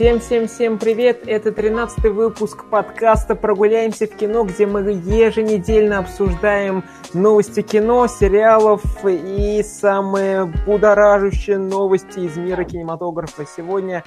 [0.00, 1.24] Всем-всем-всем привет!
[1.26, 9.62] Это 13 выпуск подкаста «Прогуляемся в кино», где мы еженедельно обсуждаем новости кино, сериалов и
[9.62, 13.44] самые будоражащие новости из мира кинематографа.
[13.44, 14.02] Сегодня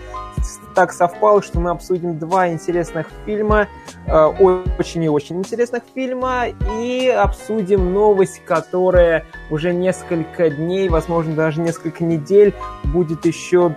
[0.74, 3.68] так совпало, что мы обсудим два интересных фильма,
[4.08, 4.26] э,
[4.80, 6.46] очень и очень интересных фильма,
[6.82, 12.56] и обсудим новость, которая уже несколько дней, возможно, даже несколько недель
[12.86, 13.76] будет еще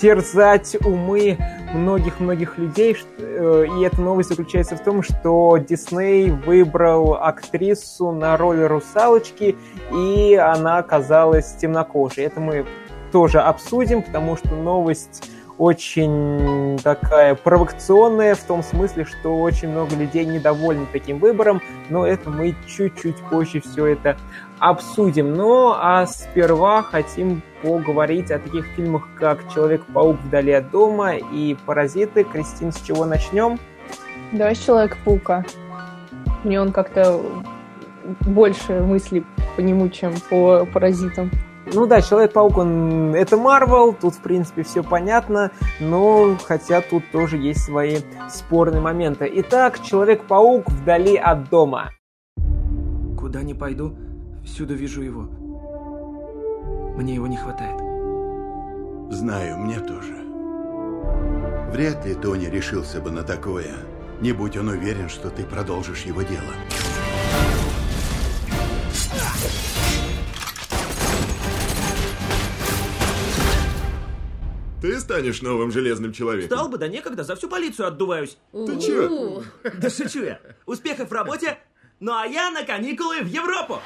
[0.00, 1.38] терзать умы
[1.74, 2.96] многих-многих людей.
[3.18, 9.56] Э, и эта новость заключается в том, что Дисней выбрал актрису на роль русалочки,
[9.92, 12.24] и она оказалась темнокожей.
[12.24, 12.66] Это мы
[13.12, 20.24] тоже обсудим, потому что новость очень такая провокационная в том смысле, что очень много людей
[20.24, 24.16] недовольны таким выбором, но это мы чуть-чуть позже все это
[24.60, 25.34] обсудим.
[25.34, 32.24] Ну, а сперва хотим поговорить о таких фильмах, как «Человек-паук вдали от дома» и «Паразиты».
[32.24, 33.58] Кристин, с чего начнем?
[34.32, 35.44] Давай с «Человека-паука».
[36.44, 37.20] Мне он как-то
[38.20, 39.24] больше мыслей
[39.56, 41.30] по нему, чем по «Паразитам».
[41.74, 47.36] Ну да, Человек-паук, он это Марвел, тут в принципе все понятно, но хотя тут тоже
[47.36, 47.98] есть свои
[48.30, 49.30] спорные моменты.
[49.36, 51.90] Итак, Человек-паук вдали от дома.
[53.18, 53.94] Куда не пойду,
[54.44, 55.28] всюду вижу его.
[56.96, 57.78] Мне его не хватает.
[59.10, 60.14] Знаю, мне тоже.
[61.72, 63.74] Вряд ли Тони решился бы на такое,
[64.20, 66.54] не будь он уверен, что ты продолжишь его дело.
[74.88, 76.56] Ты станешь новым железным человеком.
[76.56, 78.38] Стал бы, да некогда, за всю полицию отдуваюсь.
[78.52, 79.42] Ты чё?
[79.62, 80.40] Да шучу я.
[80.64, 81.58] Успехов в работе,
[82.00, 83.80] ну а я на каникулы в Европу.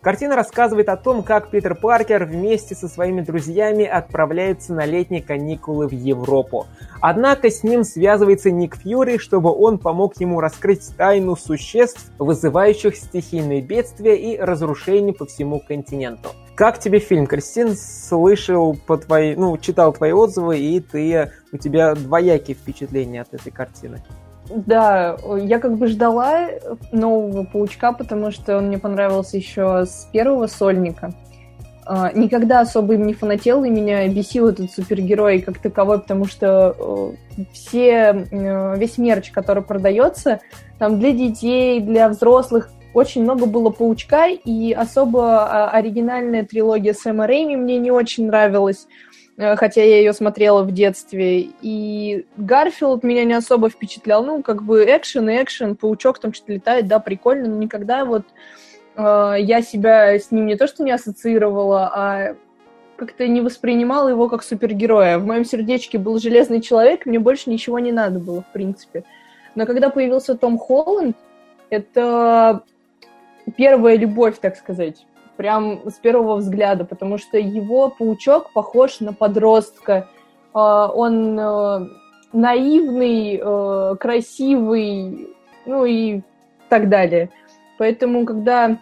[0.00, 5.86] Картина рассказывает о том, как Питер Паркер вместе со своими друзьями отправляется на летние каникулы
[5.86, 6.66] в Европу.
[7.02, 13.60] Однако с ним связывается Ник Фьюри, чтобы он помог ему раскрыть тайну существ, вызывающих стихийные
[13.60, 16.30] бедствия и разрушения по всему континенту.
[16.58, 17.76] Как тебе фильм, Кристин?
[17.76, 23.52] Слышал по твоей, ну, читал твои отзывы, и ты, у тебя двоякие впечатления от этой
[23.52, 24.02] картины.
[24.50, 26.48] Да, я как бы ждала
[26.90, 31.12] нового паучка, потому что он мне понравился еще с первого сольника.
[31.86, 37.14] А, никогда особо им не фанател, и меня бесил этот супергерой как таковой, потому что
[37.52, 38.26] все,
[38.76, 40.40] весь мерч, который продается,
[40.80, 47.26] там для детей, для взрослых, очень много было паучка, и особо а, оригинальная трилогия Сэма
[47.26, 48.86] Рэйми мне не очень нравилась.
[49.38, 51.48] Э, хотя я ее смотрела в детстве.
[51.62, 54.24] И Гарфилд меня не особо впечатлял.
[54.24, 58.24] Ну, как бы экшен и экшен, паучок там что-то летает, да, прикольно, но никогда вот
[58.96, 62.36] э, я себя с ним не то что не ассоциировала, а
[62.96, 65.18] как-то не воспринимала его как супергероя.
[65.18, 69.04] В моем сердечке был Железный Человек, мне больше ничего не надо было, в принципе.
[69.54, 71.16] Но когда появился Том Холланд,
[71.70, 72.64] это
[73.56, 75.04] первая любовь, так сказать
[75.38, 80.08] прям с первого взгляда, потому что его паучок похож на подростка.
[80.52, 81.86] А, он э,
[82.32, 85.28] наивный, э, красивый,
[85.64, 86.22] ну и
[86.68, 87.30] так далее.
[87.78, 88.78] Поэтому, когда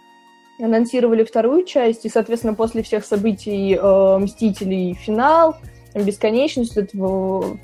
[0.58, 5.56] анонсировали вторую часть, и, соответственно, после всех событий э, «Мстителей» финал,
[5.94, 6.76] бесконечность,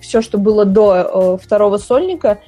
[0.00, 2.38] все, что было до второго сольника,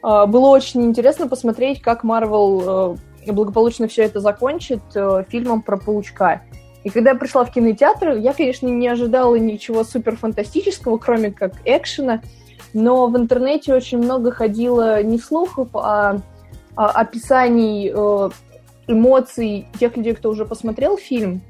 [0.00, 2.96] было очень интересно посмотреть, как Марвел
[3.26, 6.42] благополучно все это закончит э, фильмом про паучка.
[6.84, 11.52] И когда я пришла в кинотеатр, я, конечно, не ожидала ничего супер фантастического, кроме как
[11.64, 12.22] экшена,
[12.74, 16.18] но в интернете очень много ходило не слухов, а,
[16.74, 18.30] а описаний э,
[18.88, 21.42] эмоций тех людей, кто уже посмотрел фильм.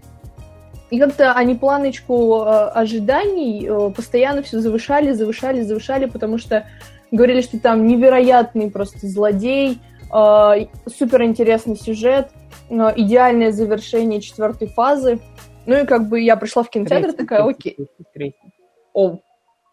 [0.90, 6.66] И как-то они планочку э, ожиданий постоянно все завышали, завышали, завышали, потому что
[7.10, 9.78] говорили, что там невероятный просто злодей,
[10.12, 12.30] супер интересный сюжет,
[12.68, 15.20] идеальное завершение четвертой фазы.
[15.66, 17.76] Ну и как бы я пришла в кинотеатр третий, такая, окей.
[18.12, 18.52] Третий.
[18.92, 19.18] О,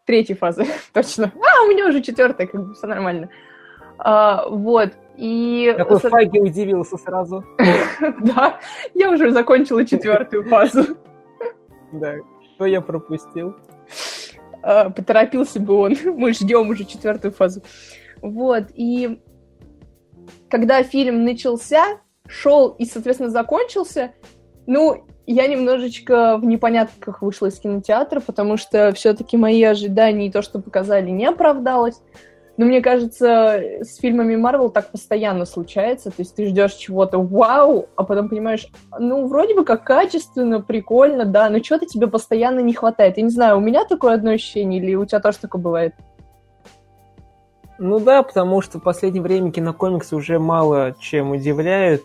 [0.05, 1.31] третьей фазы, точно.
[1.35, 3.29] А, у меня уже четвертая, как бы все нормально.
[3.97, 4.91] А, вот.
[5.17, 5.73] И...
[5.77, 6.09] Какой со...
[6.09, 7.43] Фаги удивился сразу.
[8.21, 8.59] да,
[8.93, 10.83] я уже закончила четвертую фазу.
[11.91, 12.13] Да,
[12.53, 13.55] что я пропустил?
[14.61, 15.95] А, поторопился бы он.
[16.05, 17.63] Мы ждем уже четвертую фазу.
[18.21, 19.19] Вот, и
[20.49, 24.11] когда фильм начался, шел и, соответственно, закончился,
[24.67, 30.41] ну, я немножечко в непонятках вышла из кинотеатра, потому что все-таки мои ожидания и то,
[30.41, 32.01] что показали, не оправдалось.
[32.57, 36.09] Но мне кажется, с фильмами Марвел так постоянно случается.
[36.09, 38.67] То есть ты ждешь чего-то вау, а потом понимаешь,
[38.99, 43.15] ну, вроде бы как качественно, прикольно, да, но чего-то тебе постоянно не хватает.
[43.15, 45.93] Я не знаю, у меня такое одно ощущение или у тебя тоже такое бывает?
[47.81, 52.03] Ну да, потому что в последнее время кинокомиксы уже мало чем удивляют.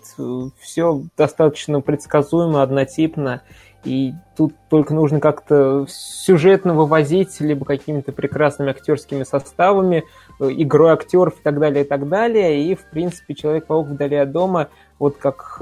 [0.60, 3.42] Все достаточно предсказуемо, однотипно.
[3.84, 10.04] И тут только нужно как-то сюжетно вывозить, либо какими-то прекрасными актерскими составами,
[10.40, 12.64] э, игрой актеров и так далее, и так далее.
[12.64, 15.60] И, в принципе, «Человек-паук вдали от дома» вот как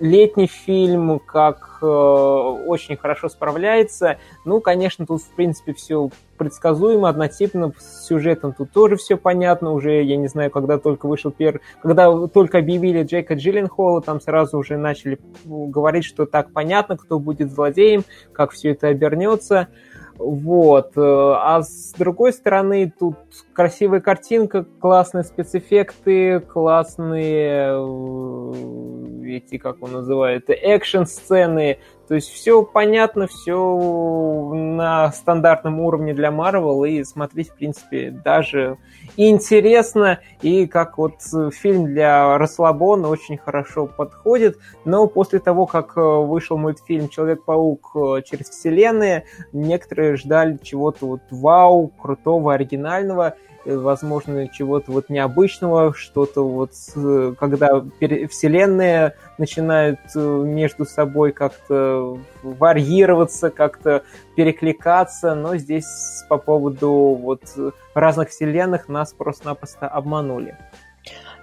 [0.00, 4.18] летний фильм, как э, очень хорошо справляется.
[4.44, 9.72] Ну, конечно, тут, в принципе, все предсказуемо, однотипно, с сюжетом тут тоже все понятно.
[9.72, 11.60] Уже, я не знаю, когда только вышел первый...
[11.82, 17.50] Когда только объявили Джейка Джилленхола, там сразу уже начали говорить, что так понятно, кто будет
[17.50, 19.68] злодеем, как все это обернется.
[20.18, 20.96] Вот.
[20.96, 21.00] Э,
[21.36, 23.16] а с другой стороны, тут
[23.52, 31.78] красивая картинка, классные спецэффекты, классные э, эти, как он называет, экшн-сцены.
[32.08, 38.78] То есть все понятно, все на стандартном уровне для Marvel, и смотреть, в принципе, даже
[39.16, 41.14] интересно, и как вот
[41.52, 44.56] фильм для расслабона очень хорошо подходит.
[44.84, 52.54] Но после того, как вышел мультфильм «Человек-паук через вселенные», некоторые ждали чего-то вот вау, крутого,
[52.54, 53.34] оригинального,
[53.66, 56.70] возможно, чего-то вот необычного, что-то вот,
[57.38, 57.84] когда
[58.30, 64.02] вселенные начинают э, между собой как-то варьироваться, как-то
[64.34, 65.86] перекликаться, но здесь
[66.28, 66.90] по поводу
[67.20, 67.42] вот
[67.94, 70.56] разных вселенных нас просто-напросто обманули.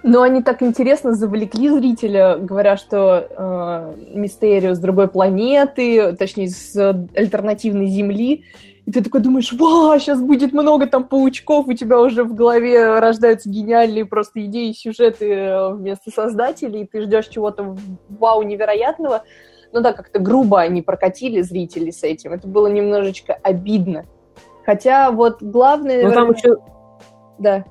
[0.06, 6.76] Но они так интересно завлекли зрителя, говоря, что э, Мистерио с другой планеты, точнее, с
[7.16, 8.44] альтернативной Земли,
[8.86, 12.98] и ты такой думаешь, вау, сейчас будет много там паучков, у тебя уже в голове
[12.98, 17.76] рождаются гениальные просто идеи, сюжеты э, вместо создателей, и ты ждешь чего-то
[18.10, 19.24] вау невероятного.
[19.72, 22.32] Ну да, как-то грубо они прокатили зрителей с этим.
[22.32, 24.04] Это было немножечко обидно.
[24.66, 26.06] Хотя вот главное...
[26.06, 26.56] Ну там еще...
[27.38, 27.64] Да.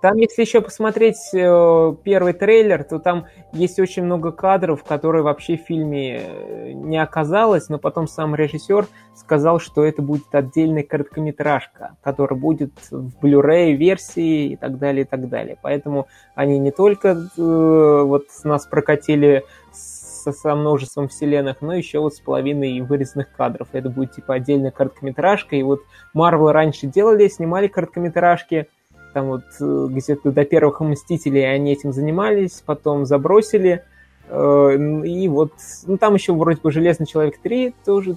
[0.00, 5.58] Там, если еще посмотреть э, первый трейлер, то там есть очень много кадров, которые вообще
[5.58, 11.96] в фильме э, не оказалось, но потом сам режиссер сказал, что это будет отдельная короткометражка,
[12.02, 15.58] которая будет в Blu-ray версии и так далее, и так далее.
[15.60, 22.14] Поэтому они не только э, вот нас прокатили со, со множеством вселенных, но еще вот
[22.14, 23.68] с половиной вырезанных кадров.
[23.72, 25.56] Это будет типа отдельная короткометражка.
[25.56, 25.80] И вот
[26.16, 28.68] Marvel раньше делали, снимали короткометражки,
[29.12, 33.84] там вот э, где-то до первых Мстителей они этим занимались, потом забросили.
[34.28, 35.52] Э, и вот,
[35.86, 38.16] ну там еще вроде бы Железный Человек 3 тоже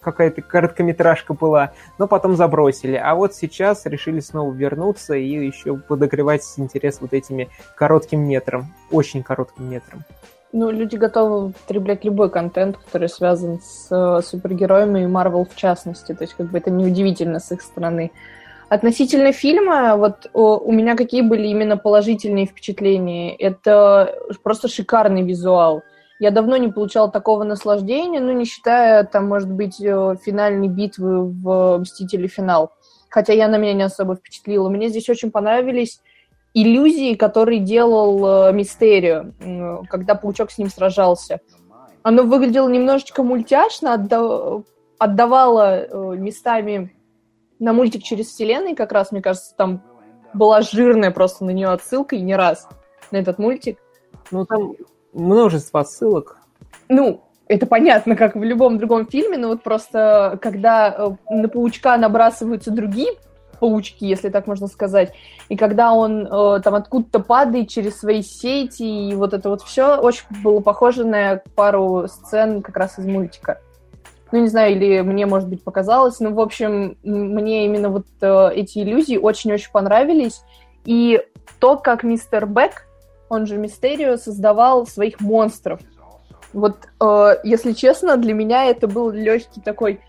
[0.00, 2.96] какая-то короткометражка была, но потом забросили.
[2.96, 9.22] А вот сейчас решили снова вернуться и еще подогревать интерес вот этими коротким метром, очень
[9.22, 10.04] коротким метром.
[10.56, 16.14] Ну, люди готовы потреблять любой контент, который связан с э, супергероями и Марвел в частности.
[16.14, 18.12] То есть, как бы это неудивительно с их стороны.
[18.68, 23.34] Относительно фильма, вот у меня какие были именно положительные впечатления.
[23.36, 25.82] Это просто шикарный визуал.
[26.18, 31.28] Я давно не получала такого наслаждения, ну, не считая, там, может быть, э, финальной битвы
[31.28, 32.28] в «Мстители.
[32.28, 32.72] Финал».
[33.10, 34.68] Хотя я на меня не особо впечатлила.
[34.68, 36.00] Мне здесь очень понравились
[36.54, 41.40] иллюзии, которые делал э, Мистерио, когда Паучок с ним сражался.
[42.02, 43.94] Оно выглядело немножечко мультяшно,
[44.98, 46.94] отдавало э, местами
[47.58, 49.82] на мультик через вселенные, как раз, мне кажется, там
[50.32, 52.68] была жирная просто на нее отсылка, и не раз,
[53.10, 53.78] на этот мультик.
[54.30, 54.74] Ну, там
[55.12, 56.38] множество отсылок.
[56.88, 61.96] Ну, это понятно, как в любом другом фильме, но вот просто когда э, на паучка
[61.96, 63.12] набрасываются другие
[63.60, 65.12] паучки, если так можно сказать,
[65.48, 69.96] и когда он э, там откуда-то падает через свои сети, и вот это вот все
[69.96, 73.60] очень было похоже на пару сцен как раз из мультика
[74.34, 78.50] ну, не знаю, или мне, может быть, показалось, но, в общем, мне именно вот э,
[78.56, 80.42] эти иллюзии очень-очень понравились,
[80.84, 81.22] и
[81.60, 82.88] то, как мистер Бек,
[83.28, 85.78] он же Мистерио, создавал своих монстров.
[86.52, 90.00] Вот, э, если честно, для меня это был легкий такой,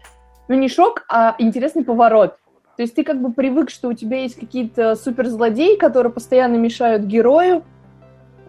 [0.48, 2.38] ну, не шок, а интересный поворот.
[2.78, 7.04] То есть ты как бы привык, что у тебя есть какие-то суперзлодеи, которые постоянно мешают
[7.04, 7.64] герою,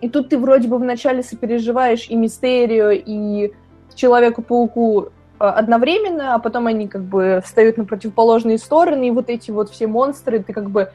[0.01, 3.53] и тут ты вроде бы вначале сопереживаешь и Мистерио, и
[3.97, 9.71] Человеку-пауку одновременно, а потом они как бы встают на противоположные стороны, и вот эти вот
[9.71, 10.91] все монстры, ты как бы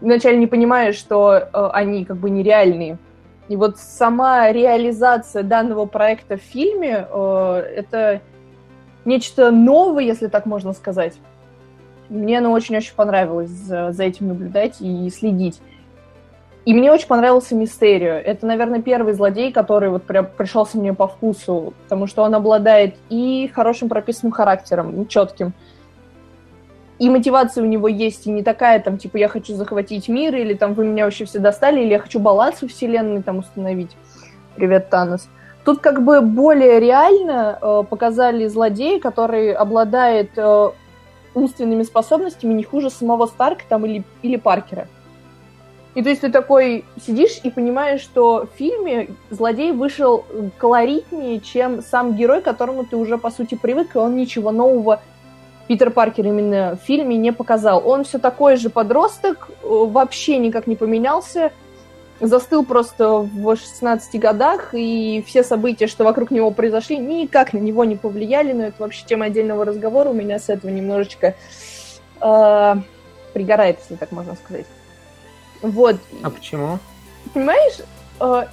[0.00, 2.98] вначале не понимаешь, что э, они как бы нереальные.
[3.48, 8.20] И вот сама реализация данного проекта в фильме э, это
[9.04, 11.14] нечто новое, если так можно сказать.
[12.08, 15.60] Мне оно очень-очень понравилось за этим наблюдать и следить.
[16.66, 18.12] И мне очень понравился Мистерио.
[18.12, 22.96] Это, наверное, первый злодей, который вот прям пришелся мне по вкусу, потому что он обладает
[23.08, 25.54] и хорошим прописанным характером, четким,
[27.00, 30.52] и мотивация у него есть, и не такая, там, типа, я хочу захватить мир, или
[30.52, 33.96] там, вы меня вообще все достали, или я хочу баланс у вселенной там установить.
[34.54, 35.26] Привет, Танос.
[35.64, 40.70] Тут как бы более реально э, показали злодея, который обладает э,
[41.34, 44.86] умственными способностями не хуже самого Старка там или, или Паркера.
[45.94, 50.24] И то есть ты такой сидишь и понимаешь, что в фильме злодей вышел
[50.56, 55.00] колоритнее, чем сам герой, к которому ты уже, по сути, привык, и он ничего нового
[55.70, 57.86] Питер Паркер именно в фильме не показал.
[57.88, 61.52] Он все такой же подросток, э, вообще никак не поменялся,
[62.18, 67.84] застыл просто в 16 годах, и все события, что вокруг него произошли, никак на него
[67.84, 71.36] не повлияли, но это вообще тема отдельного разговора, у меня с этого немножечко
[72.20, 72.74] э,
[73.32, 74.66] пригорает, если так можно сказать.
[75.62, 75.96] Вот.
[76.22, 76.78] А почему?
[77.34, 77.78] Понимаешь,
[78.20, 78.44] э,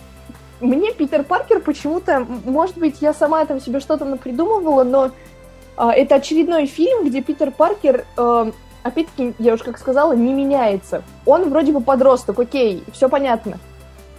[0.60, 5.12] мне Питер Паркер почему-то, может быть, я сама там себе что-то напридумывала, но
[5.78, 8.52] э, это очередной фильм, где Питер Паркер, э,
[8.84, 11.04] опять-таки, я уже как сказала, не меняется.
[11.26, 13.60] Он вроде бы подросток, окей, все понятно.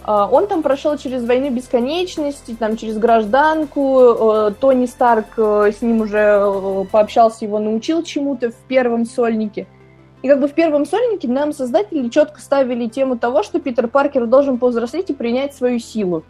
[0.07, 3.99] Э, он там прошел через войну бесконечности, там через гражданку.
[3.99, 9.67] Э, Тони Старк с ним уже пообщался, его научил чему-то в первом сольнике.
[10.21, 14.25] И как бы в первом сольнике нам создатели четко ставили тему того, что Питер Паркер
[14.25, 16.23] должен повзрослеть и принять свою силу.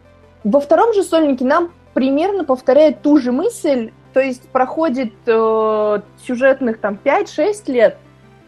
[0.44, 6.80] Во втором же сольнике нам примерно повторяет ту же мысль, то есть проходит э, сюжетных
[6.80, 7.98] там 5-6 лет,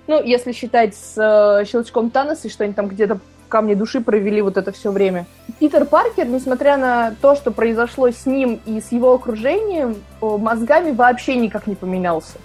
[0.07, 4.41] ну, если считать с э, щелчком Таноса, что они там где-то в камне души провели
[4.41, 5.25] вот это все время.
[5.59, 10.91] Питер Паркер, несмотря на то, что произошло с ним и с его окружением, э, мозгами
[10.91, 12.37] вообще никак не поменялся.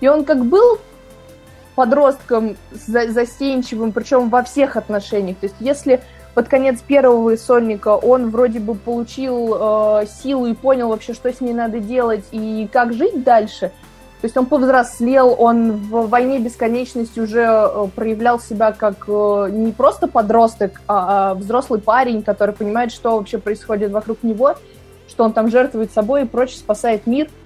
[0.00, 0.78] И он как был
[1.80, 5.38] подростком за застенчивым, причем во всех отношениях.
[5.38, 6.02] То есть если
[6.34, 11.40] под конец первого сольника он вроде бы получил э, силу и понял вообще, что с
[11.40, 13.72] ней надо делать и как жить дальше,
[14.20, 19.72] то есть он повзрослел, он в «Войне бесконечности» уже э, проявлял себя как э, не
[19.72, 24.54] просто подросток, а, а взрослый парень, который понимает, что вообще происходит вокруг него,
[25.08, 27.28] что он там жертвует собой и прочее, спасает мир–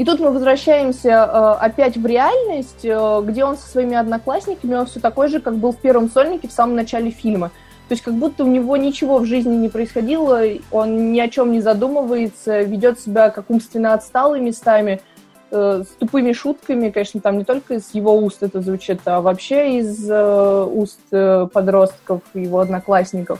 [0.00, 4.86] и тут мы возвращаемся э, опять в реальность, э, где он со своими одноклассниками, он
[4.86, 7.48] все такой же, как был в первом сольнике в самом начале фильма.
[7.88, 11.52] То есть как будто у него ничего в жизни не происходило, он ни о чем
[11.52, 15.02] не задумывается, ведет себя как умственно отсталый местами,
[15.50, 19.80] э, с тупыми шутками, конечно, там не только из его уст это звучит, а вообще
[19.80, 23.38] из э, уст э, подростков, его одноклассников.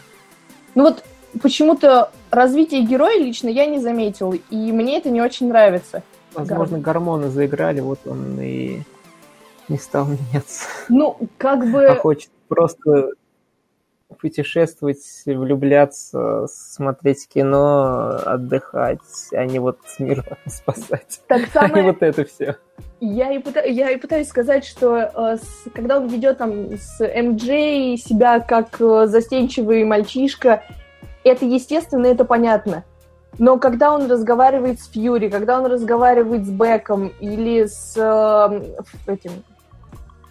[0.75, 1.05] Ну вот
[1.41, 6.03] почему-то развитие героя лично я не заметил, и мне это не очень нравится.
[6.35, 8.83] Возможно, гормоны заиграли, вот он и
[9.69, 10.67] не стал меняться.
[10.89, 11.87] Ну, как бы...
[11.87, 13.11] А хочет просто
[14.19, 18.99] путешествовать, влюбляться, смотреть кино, отдыхать,
[19.33, 21.21] а не вот мир спасать.
[21.27, 21.73] Так самое...
[21.73, 22.57] А не вот это все.
[23.01, 27.01] Я и, пытаюсь, я и пытаюсь сказать, что э, с, когда он ведет там с
[27.01, 30.63] МД себя как э, застенчивый мальчишка,
[31.25, 32.85] это естественно, это понятно.
[33.39, 39.31] Но когда он разговаривает с Фьюри, когда он разговаривает с Беком или с э, этим...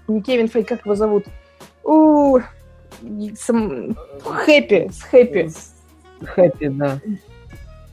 [0.07, 1.25] Не Кевин Фей, как его зовут?
[1.83, 2.39] У,
[3.37, 3.95] сам...
[4.23, 5.51] Хэппи, с Хэппи.
[6.23, 6.99] Хэппи, да.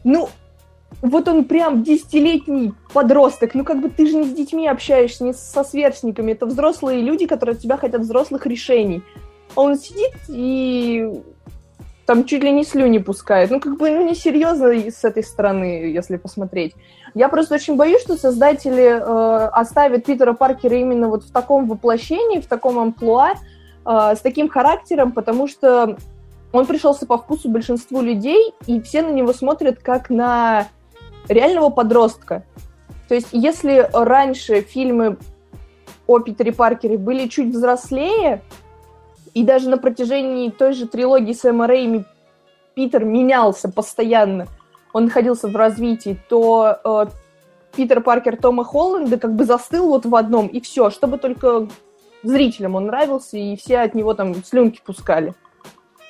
[0.04, 0.28] Ну,
[1.02, 3.54] вот он прям десятилетний подросток.
[3.54, 6.32] Ну, как бы ты же не с детьми общаешься, не со сверстниками.
[6.32, 9.02] Это взрослые люди, которые от тебя хотят взрослых решений.
[9.54, 11.22] Он сидит и
[12.06, 13.50] там чуть ли не слюни пускает.
[13.50, 16.75] Ну, как бы, ну, несерьезно с этой стороны, если посмотреть.
[17.14, 22.40] Я просто очень боюсь, что создатели э, оставят Питера Паркера именно вот в таком воплощении,
[22.40, 25.96] в таком амплуа, э, с таким характером, потому что
[26.52, 30.68] он пришелся по вкусу большинству людей, и все на него смотрят как на
[31.28, 32.44] реального подростка.
[33.08, 35.18] То есть, если раньше фильмы
[36.06, 38.42] о Питере Паркере были чуть взрослее,
[39.37, 42.07] и даже на протяжении той же трилогии Сэма Рэйми
[42.75, 44.47] Питер менялся постоянно,
[44.95, 47.07] он находился в развитии, то э,
[47.76, 51.69] Питер Паркер Тома Холланда как бы застыл вот в одном, и все, чтобы только
[52.23, 55.35] зрителям он нравился, и все от него там слюнки пускали.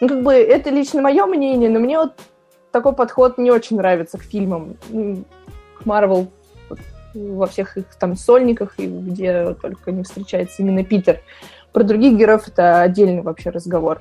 [0.01, 2.13] Ну, как бы, это лично мое мнение, но мне вот
[2.71, 4.77] такой подход не очень нравится к фильмам.
[4.89, 6.29] К Марвел
[7.13, 11.21] во всех их там сольниках, и где только не встречается именно Питер.
[11.77, 14.01] Про других героев это отдельный вообще разговор.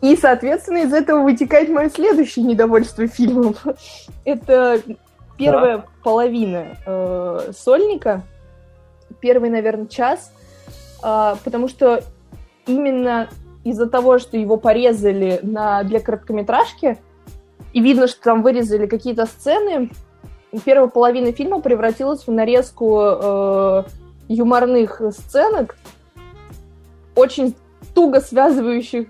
[0.00, 3.56] И, соответственно, из этого вытекает мое следующее недовольство фильмом.
[4.24, 4.80] это
[5.36, 5.84] первая да.
[6.04, 8.22] половина э, сольника,
[9.18, 10.32] первый, наверное, час.
[11.02, 12.04] а, потому что
[12.68, 13.28] именно
[13.64, 16.98] из-за того, что его порезали на, для короткометражки,
[17.72, 19.90] и видно, что там вырезали какие-то сцены,
[20.64, 23.82] первая половина фильма превратилась в нарезку э,
[24.28, 25.74] юморных сценок,
[27.18, 27.54] очень
[27.94, 29.08] туго связывающих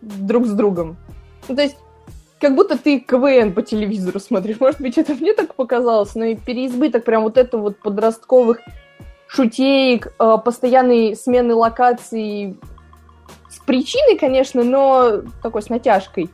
[0.00, 0.96] друг с другом.
[1.48, 1.76] Ну, то есть,
[2.40, 4.60] как будто ты КВН по телевизору смотришь.
[4.60, 8.60] Может быть, это мне так показалось, но и переизбыток прям вот это вот подростковых
[9.26, 12.56] шутеек, э, постоянной смены локаций
[13.50, 16.30] с причиной, конечно, но такой с натяжкой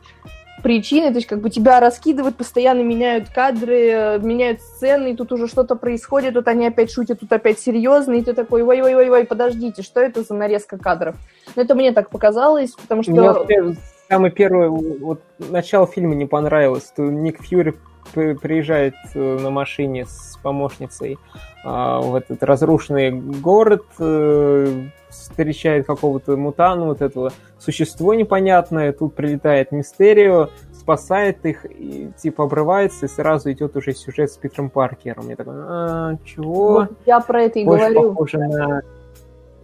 [0.65, 5.47] причины, то есть как бы тебя раскидывают, постоянно меняют кадры, меняют сцены, и тут уже
[5.47, 9.99] что-то происходит, тут они опять шутят, тут опять серьезно, и ты такой, ой-ой-ой-ой, подождите, что
[9.99, 11.17] это за нарезка кадров?
[11.55, 13.11] Но это мне так показалось, потому что...
[13.11, 13.75] Мне
[14.09, 17.75] самое первое, вот начало фильма не понравилось, то Ник Фьюри
[18.13, 21.17] приезжает э, на машине с помощницей
[21.63, 29.71] а, в этот разрушенный город, э, встречает какого-то мутана, вот этого существо непонятное, тут прилетает
[29.71, 35.29] Мистерио, спасает их, и типа обрывается, и сразу идет уже сюжет с Питером Паркером.
[35.29, 36.73] Я такой, а, чего?
[36.73, 38.09] Вот я про это и больше говорю.
[38.09, 38.81] Похоже на...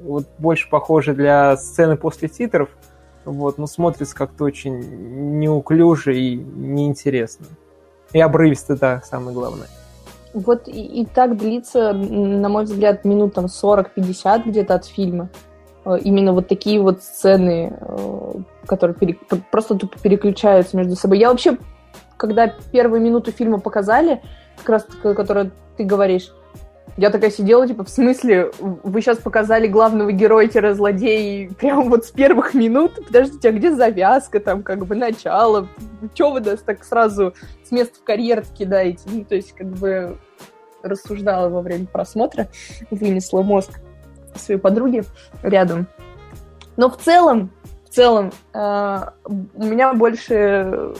[0.01, 2.69] Вот больше похоже для сцены после титров,
[3.23, 7.45] вот, но смотрится как-то очень неуклюже и неинтересно.
[8.13, 9.67] И обрывисто, да, самое главное.
[10.33, 15.29] Вот и, и так длится, на мой взгляд, минут там 40-50 где-то от фильма.
[15.85, 18.33] Э, именно вот такие вот сцены, э,
[18.65, 19.17] которые пере...
[19.51, 21.19] просто тупо переключаются между собой.
[21.19, 21.57] Я вообще,
[22.17, 24.21] когда первую минуту фильма показали,
[24.57, 26.31] как раз которую ты говоришь,
[26.97, 32.53] я такая сидела, типа, в смысле, вы сейчас показали главного героя-злодея прямо вот с первых
[32.53, 33.05] минут?
[33.07, 35.67] Подождите, а где завязка там, как бы, начало?
[36.13, 37.33] Чего вы нас так сразу
[37.63, 39.03] с места в карьер кидаете?
[39.05, 40.17] Ну, то есть, как бы,
[40.83, 42.47] рассуждала во время просмотра,
[42.89, 43.79] вынесла мозг
[44.35, 45.03] своей подруги
[45.43, 45.87] рядом.
[46.77, 47.51] Но в целом,
[47.85, 50.93] в целом, э, у меня больше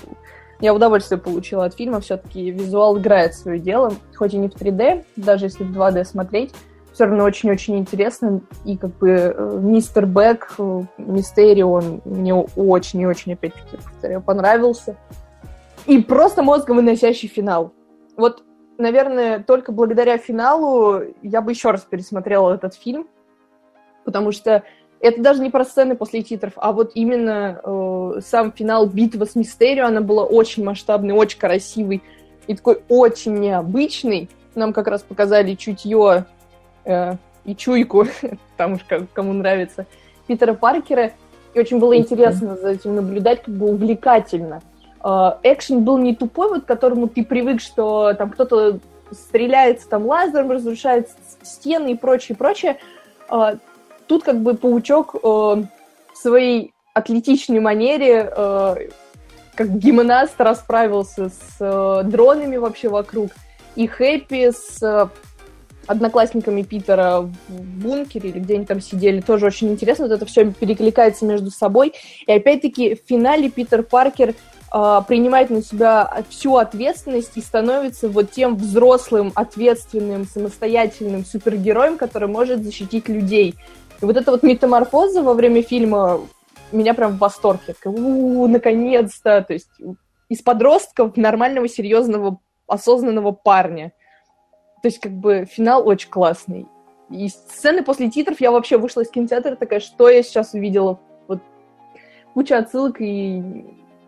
[0.62, 5.04] я удовольствие получила от фильма, все-таки визуал играет свое дело, хоть и не в 3D,
[5.16, 6.54] даже если в 2D смотреть,
[6.94, 13.02] все равно очень-очень интересно, и как бы э, Мистер Бэк, э, Мистерио, он мне очень
[13.02, 14.98] и очень, опять-таки, повторяю, понравился.
[15.88, 17.74] И просто мозговыносящий финал.
[18.18, 18.44] Вот,
[18.78, 23.08] наверное, только благодаря финалу я бы еще раз пересмотрела этот фильм,
[24.04, 24.64] потому что
[25.02, 29.36] это даже не про сцены после титров, а вот именно э, сам финал битвы с
[29.36, 32.04] Мистерио, она была очень масштабной, очень красивой
[32.48, 34.30] и такой очень необычный.
[34.54, 36.26] Нам как раз показали чутье
[36.86, 37.14] э,
[37.46, 38.06] и чуйку,
[38.58, 38.82] там уж
[39.14, 39.88] кому нравится,
[40.28, 41.12] Питера Паркера.
[41.54, 44.62] И очень было интересно за этим наблюдать, как бы увлекательно.
[45.04, 48.80] Э, экшен был не тупой, вот к которому ты привык, что там кто-то
[49.12, 51.10] стреляется там лазером, разрушает
[51.42, 52.78] стены и прочее, прочее.
[53.30, 53.56] Э,
[54.12, 55.66] тут как бы паучок э, в
[56.16, 58.76] своей атлетичной манере э,
[59.56, 63.32] как гимнаст расправился с э, дронами вообще вокруг.
[63.78, 65.08] И Хэппи с э,
[65.88, 70.08] одноклассниками Питера в бункере или где они там сидели, тоже очень интересно.
[70.08, 71.94] Вот это все перекликается между собой.
[72.28, 74.36] И опять-таки в финале Питер Паркер
[74.74, 82.28] э, принимает на себя всю ответственность и становится вот тем взрослым, ответственным, самостоятельным супергероем, который
[82.28, 83.56] может защитить людей.
[84.02, 86.22] И вот эта вот метаморфоза во время фильма
[86.72, 87.62] меня прям в восторг.
[87.68, 89.42] Я такая, наконец-то!
[89.42, 89.70] То есть
[90.30, 93.92] из подростков нормального, серьезного, осознанного парня.
[94.82, 96.68] То есть как бы финал очень классный.
[97.10, 101.00] И сцены после титров я вообще вышла из кинотеатра такая, что я сейчас увидела?
[101.28, 101.42] Вот
[102.34, 103.44] куча отсылок и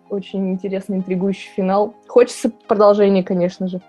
[0.10, 1.94] очень интересный, интригующий финал.
[2.08, 3.82] Хочется продолжения, конечно же.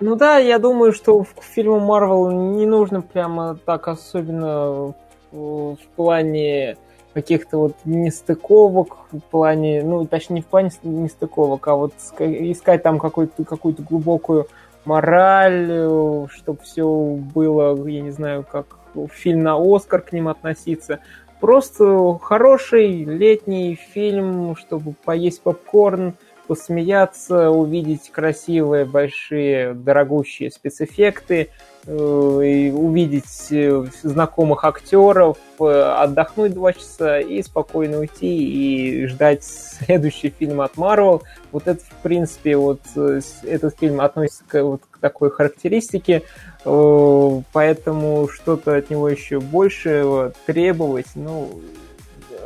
[0.00, 4.94] Ну да, я думаю, что в фильму Марвел не нужно прямо так особенно
[5.30, 6.78] в, в плане
[7.12, 12.98] каких-то вот нестыковок, в плане, ну, точнее, не в плане нестыковок, а вот искать там
[12.98, 14.46] какую-то какую глубокую
[14.86, 16.88] мораль, чтобы все
[17.34, 18.78] было, я не знаю, как
[19.10, 21.00] фильм на Оскар к ним относиться.
[21.40, 26.14] Просто хороший летний фильм, чтобы поесть попкорн,
[26.50, 31.50] посмеяться, увидеть красивые, большие, дорогущие спецэффекты,
[31.86, 40.30] э, увидеть э, знакомых актеров, э, отдохнуть два часа и спокойно уйти и ждать следующий
[40.36, 41.22] фильм от Marvel.
[41.52, 46.24] Вот это, в принципе, вот этот фильм относится к, вот, к такой характеристике,
[46.64, 51.60] поэтому что-то от него еще больше требовать, ну,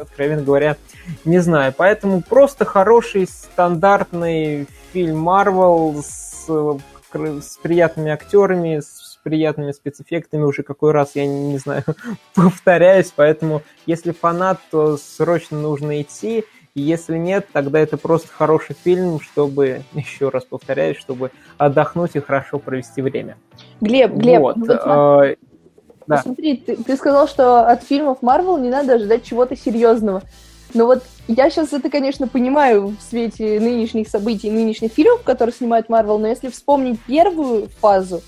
[0.00, 0.76] откровенно говоря,
[1.24, 1.74] не знаю.
[1.76, 6.48] Поэтому просто хороший стандартный фильм Marvel с,
[7.12, 11.83] с приятными актерами, с приятными спецэффектами уже какой раз, я не, не знаю,
[12.35, 19.20] повторяюсь, поэтому если фанат, то срочно нужно идти, если нет, тогда это просто хороший фильм,
[19.20, 23.37] чтобы, еще раз повторяюсь, чтобы отдохнуть и хорошо провести время.
[23.80, 25.37] Глеб, Глеб, вот, ну, вот, э,
[26.07, 26.17] да.
[26.17, 30.23] Посмотри, ты, ты сказал, что от фильмов Марвел не надо ожидать чего-то серьезного.
[30.75, 35.88] Но вот я сейчас это, конечно, понимаю в свете нынешних событий, нынешних фильмов, которые снимает
[35.88, 38.23] Марвел, но если вспомнить первую фазу,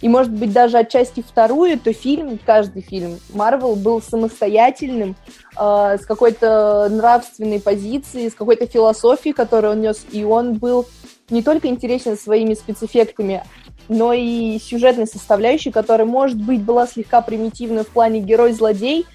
[0.00, 5.16] и, может быть, даже отчасти вторую, то фильм, каждый фильм Марвел был самостоятельным,
[5.58, 10.86] э, с какой-то нравственной позицией, с какой-то философией, которую он нес, и он был
[11.30, 13.42] не только интересен своими спецэффектами,
[13.88, 19.06] но и сюжетной составляющей, которая, может быть, была слегка примитивна в плане герой-злодей,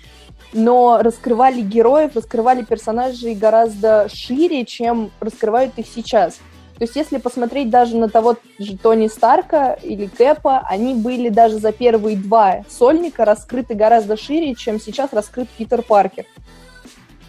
[0.53, 6.36] но раскрывали героев, раскрывали персонажей гораздо шире, чем раскрывают их сейчас.
[6.77, 11.59] То есть, если посмотреть даже на того же Тони Старка или Кэпа, они были даже
[11.59, 16.25] за первые два сольника раскрыты гораздо шире, чем сейчас раскрыт Питер Паркер.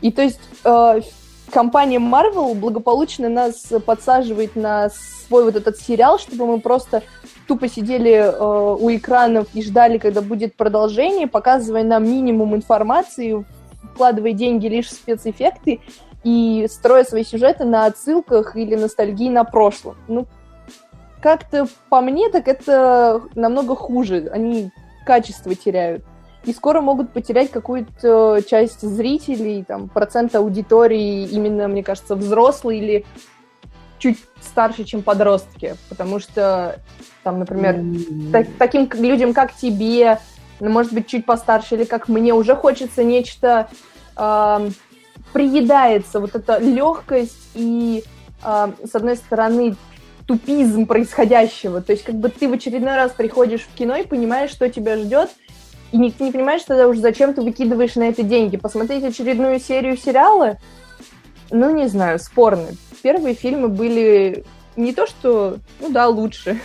[0.01, 1.01] И то есть э,
[1.51, 7.03] компания Marvel благополучно нас подсаживает на свой вот этот сериал, чтобы мы просто
[7.47, 13.45] тупо сидели э, у экранов и ждали, когда будет продолжение, показывая нам минимум информации,
[13.95, 15.81] вкладывая деньги лишь в спецэффекты
[16.25, 19.97] и строя свои сюжеты на отсылках или ностальгии на прошлом.
[20.09, 20.27] Ну,
[21.21, 24.29] как-то по мне, так это намного хуже.
[24.33, 24.71] Они
[25.07, 26.05] качество теряют.
[26.45, 33.07] И скоро могут потерять какую-то часть зрителей, там, процент аудитории, именно, мне кажется, взрослые или
[33.99, 35.77] чуть старше, чем подростки.
[35.89, 36.81] Потому что,
[37.23, 38.33] там, например, mm-hmm.
[38.33, 40.19] так, таким людям, как тебе,
[40.61, 43.69] ну, может быть, чуть постарше, или как мне, уже хочется нечто
[44.17, 44.71] э,
[45.33, 48.05] приедается вот эта легкость и,
[48.45, 49.77] э, с одной стороны,
[50.27, 51.83] тупизм происходящего.
[51.83, 54.97] То есть как бы ты в очередной раз приходишь в кино и понимаешь, что тебя
[54.97, 55.31] ждет,
[55.93, 58.57] и не, ты не понимаешь тогда уже, зачем ты выкидываешь на это деньги.
[58.57, 60.57] Посмотреть очередную серию сериала,
[61.51, 62.69] ну, не знаю, спорно.
[63.03, 64.45] Первые фильмы были
[64.77, 66.61] не то, что, ну да, лучше.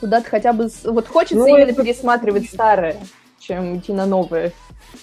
[0.00, 0.68] Куда-то хотя бы...
[0.84, 1.82] Вот хочется ну, именно это...
[1.82, 2.96] пересматривать старое,
[3.38, 4.52] чем идти на новое.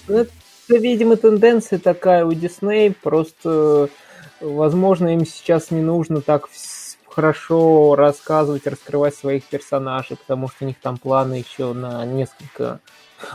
[0.06, 0.32] Ну, это
[0.68, 3.88] видимо, тенденция такая у Дисней, просто,
[4.40, 6.48] возможно, им сейчас не нужно так
[7.18, 12.78] хорошо рассказывать, раскрывать своих персонажей, потому что у них там планы еще на несколько,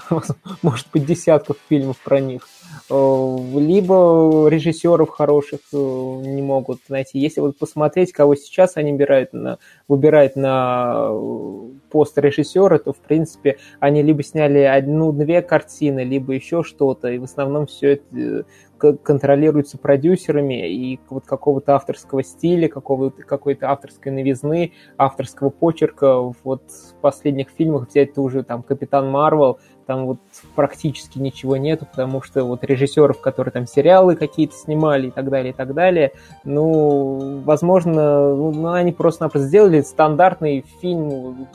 [0.62, 2.48] может быть, десятков фильмов про них.
[2.90, 7.20] Э, либо режиссеров хороших э, не могут найти.
[7.20, 9.58] Если вот посмотреть, кого сейчас они выбирают на,
[9.90, 16.64] выбирают на э, пост режиссера, то, в принципе, они либо сняли одну-две картины, либо еще
[16.64, 18.46] что-то, и в основном все это
[18.92, 26.20] контролируется продюсерами, и вот какого-то авторского стиля, какого-то, какой-то авторской новизны, авторского почерка.
[26.20, 30.20] Вот в последних фильмах взять тоже там Капитан Марвел, там вот
[30.56, 35.52] практически ничего нету, потому что вот режиссеров, которые там сериалы какие-то снимали и так далее,
[35.52, 41.48] и так далее, ну, возможно, ну, они просто-напросто сделали стандартный фильм,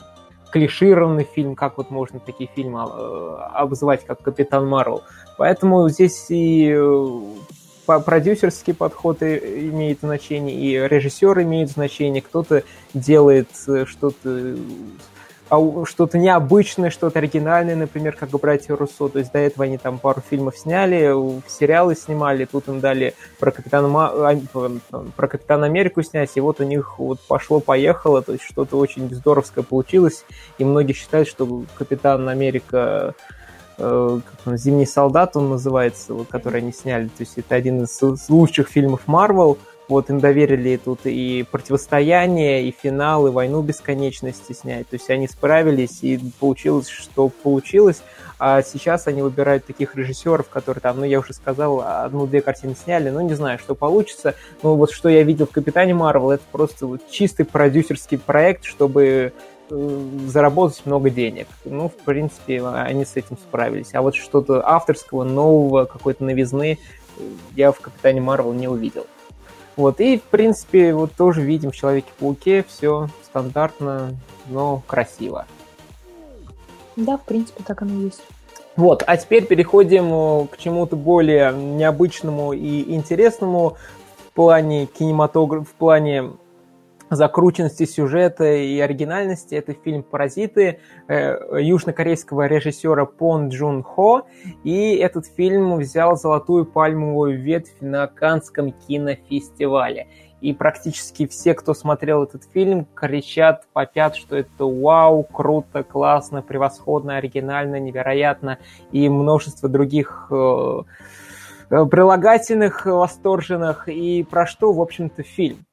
[0.51, 5.03] клишированный фильм, как вот можно такие фильмы э, обзывать, как Капитан Марвел.
[5.37, 13.85] Поэтому здесь и э, продюсерский подход имеет значение, и режиссер имеет значение, кто-то делает э,
[13.85, 15.08] что-то а
[15.85, 19.09] что-то необычное, что-то оригинальное, например, как «Братья Руссо».
[19.09, 21.11] То есть до этого они там пару фильмов сняли,
[21.47, 24.39] сериалы снимали, тут им дали про Капитана, а,
[25.15, 29.63] про Капитана Америку снять, и вот у них вот пошло-поехало, то есть что-то очень здоровское
[29.63, 30.23] получилось,
[30.57, 33.15] и многие считают, что Капитан Америка
[33.77, 39.01] э, «Зимний солдат» он называется, который они сняли, то есть это один из лучших фильмов
[39.07, 39.57] Марвел,
[39.89, 44.87] вот им доверили тут и противостояние, и финал, и войну бесконечности снять.
[44.87, 48.03] То есть они справились, и получилось, что получилось.
[48.37, 53.09] А сейчас они выбирают таких режиссеров, которые там, ну, я уже сказал, одну-две картины сняли,
[53.09, 54.35] ну, не знаю, что получится.
[54.61, 59.33] Но вот что я видел в «Капитане Марвел», это просто вот чистый продюсерский проект, чтобы
[59.69, 61.47] э, заработать много денег.
[61.65, 63.93] Ну, в принципе, они с этим справились.
[63.93, 66.77] А вот что-то авторского, нового, какой-то новизны
[67.55, 69.07] я в «Капитане Марвел» не увидел.
[69.79, 74.13] Вот, и, в принципе, вот тоже видим в Человеке-пауке все стандартно,
[74.49, 75.45] но красиво.
[76.97, 78.21] Да, в принципе, так оно и есть.
[78.75, 83.77] Вот, а теперь переходим э, к чему-то более необычному и интересному
[84.17, 86.31] в плане кинематографа, в плане
[87.09, 89.55] закрученности сюжета и оригинальности.
[89.55, 94.27] Это фильм «Паразиты» э, южнокорейского режиссера Пон Джун Хо.
[94.63, 100.07] И этот фильм взял золотую пальмовую ветвь на Канском кинофестивале.
[100.41, 107.17] и практически все, кто смотрел этот фильм, кричат, попят, что это вау, круто, классно, превосходно,
[107.17, 108.57] оригинально, невероятно,
[108.93, 110.83] и множество других э,
[111.71, 115.65] э прилагательных восторженных, и про что, в общем-то, фильм.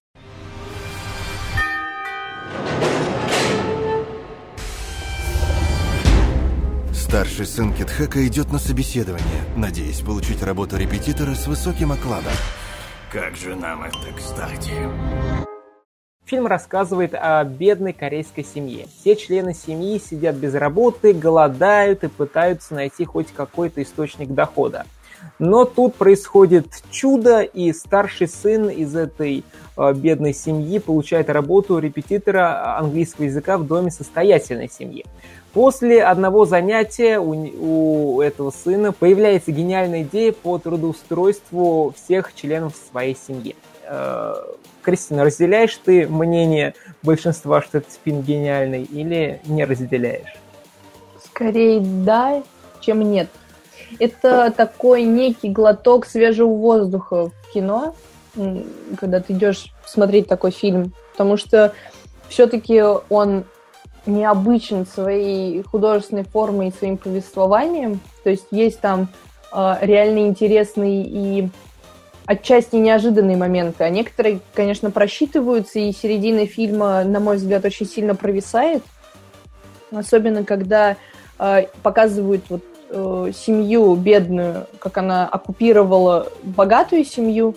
[7.17, 12.33] Старший сын Китхека идет на собеседование, надеясь получить работу репетитора с высоким окладом.
[13.11, 14.73] Как же нам это кстати?
[16.27, 18.87] Фильм рассказывает о бедной корейской семье.
[19.01, 24.85] Все члены семьи сидят без работы, голодают и пытаются найти хоть какой-то источник дохода.
[25.39, 29.43] Но тут происходит чудо, и старший сын из этой
[29.77, 35.07] э, бедной семьи получает работу репетитора английского языка в доме состоятельной семьи.
[35.57, 43.17] После одного занятия у, у этого сына появляется гениальная идея по трудоустройству всех членов своей
[43.17, 43.57] семьи.
[43.85, 44.35] Э,
[44.83, 50.37] Кристина, разделяешь ты мнение большинства, что этот фильм гениальный, или не разделяешь?
[51.25, 52.43] Скорее да,
[52.83, 53.31] чем нет.
[53.99, 57.97] Это такой некий глоток свежего воздуха в кино,
[59.01, 61.73] когда ты идешь смотреть такой фильм, потому что
[62.29, 63.45] все-таки он
[64.07, 68.01] необычен своей художественной формой и своим повествованием.
[68.25, 69.09] То есть есть там
[69.53, 71.49] э, реально интересные и
[72.27, 78.15] отчасти неожиданные моменты, а некоторые, конечно, просчитываются, и середина фильма, на мой взгляд, очень сильно
[78.15, 78.83] провисает.
[79.93, 80.97] Особенно, когда
[81.39, 87.55] э, показывают вот, э, семью бедную, как она оккупировала богатую семью,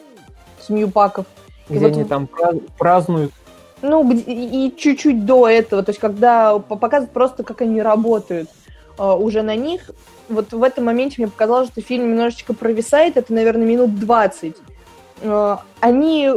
[0.62, 1.26] семью Паков.
[1.68, 2.10] Где и они вот...
[2.10, 2.30] там
[2.78, 3.34] празднуют
[3.82, 8.50] ну, и чуть-чуть до этого, то есть когда показывают просто, как они работают
[8.98, 9.90] uh, уже на них,
[10.28, 14.56] вот в этом моменте мне показалось, что фильм немножечко провисает, это, наверное, минут 20.
[14.56, 14.60] Uh,
[15.22, 16.30] а, они,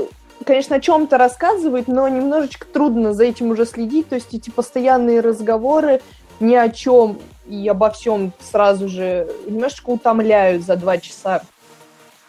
[0.44, 5.20] конечно, о чем-то рассказывают, но немножечко трудно за этим уже следить, то есть эти постоянные
[5.20, 6.00] разговоры
[6.40, 11.42] ни о чем и обо всем сразу же немножечко утомляют за два часа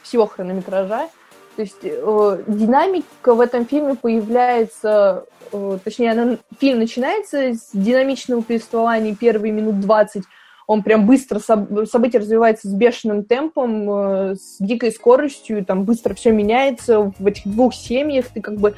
[0.02, 1.10] всего хронометража.
[1.56, 8.42] То есть э, динамика в этом фильме появляется, э, точнее, она, фильм начинается с динамичного
[8.42, 10.24] повествования первые минут 20,
[10.66, 16.14] он прям быстро, соб, события развиваются с бешеным темпом, э, с дикой скоростью, там быстро
[16.14, 17.12] все меняется.
[17.20, 18.76] В этих двух семьях, ты как бы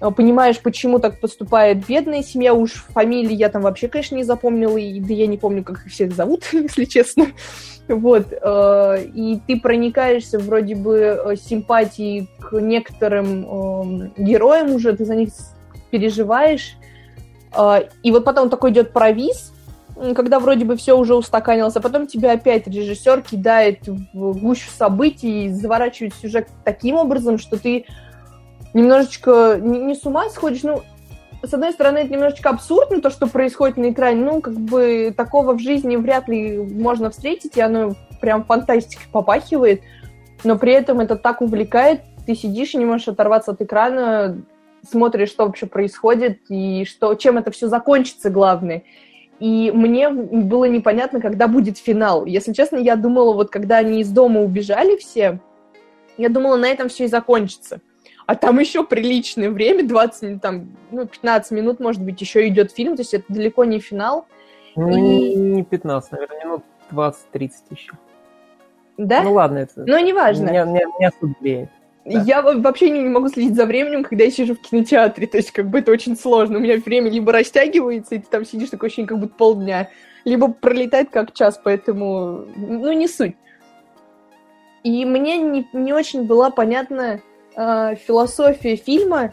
[0.00, 5.00] понимаешь, почему так поступает бедная семья, уж фамилии я там вообще, конечно, не запомнила, и
[5.00, 7.26] да я не помню, как их всех зовут, если честно.
[7.88, 15.06] Вот, э, и ты проникаешься вроде бы э, симпатией к некоторым э, героям уже, ты
[15.06, 15.30] за них
[15.90, 16.76] переживаешь.
[17.56, 19.52] Э, и вот потом такой идет провис,
[20.14, 25.46] когда вроде бы все уже устаканилось, а потом тебя опять режиссер кидает в гущу событий
[25.46, 27.86] и заворачивает сюжет таким образом, что ты
[28.74, 30.82] немножечко не, не с ума сходишь, ну,
[31.42, 34.24] с одной стороны, это немножечко абсурдно, то, что происходит на экране.
[34.24, 39.82] Ну, как бы такого в жизни вряд ли можно встретить, и оно прям фантастикой попахивает.
[40.44, 44.42] Но при этом это так увлекает, ты сидишь и не можешь оторваться от экрана,
[44.88, 48.82] смотришь, что вообще происходит, и что, чем это все закончится, главное.
[49.38, 52.26] И мне было непонятно, когда будет финал.
[52.26, 55.38] Если честно, я думала, вот когда они из дома убежали все,
[56.16, 57.80] я думала, на этом все и закончится
[58.28, 62.94] а там еще приличное время, 20, там, ну, 15 минут, может быть, еще идет фильм,
[62.94, 64.26] то есть это далеко не финал.
[64.76, 65.34] Ну, и...
[65.34, 67.92] не 15, наверное, минут 20-30 еще.
[68.98, 69.22] Да?
[69.22, 69.72] Ну ладно, это...
[69.76, 70.50] Ну, неважно.
[70.50, 71.70] Не, не, не особо влияет.
[72.04, 72.20] Да.
[72.20, 75.70] Я вообще не могу следить за временем, когда я сижу в кинотеатре, то есть как
[75.70, 76.58] бы это очень сложно.
[76.58, 79.88] У меня время либо растягивается, и ты там сидишь такое ощущение, как будто полдня,
[80.26, 83.36] либо пролетает как час, поэтому, ну, не суть.
[84.84, 87.22] И мне не, не очень была понятна
[87.58, 89.32] э, философия фильма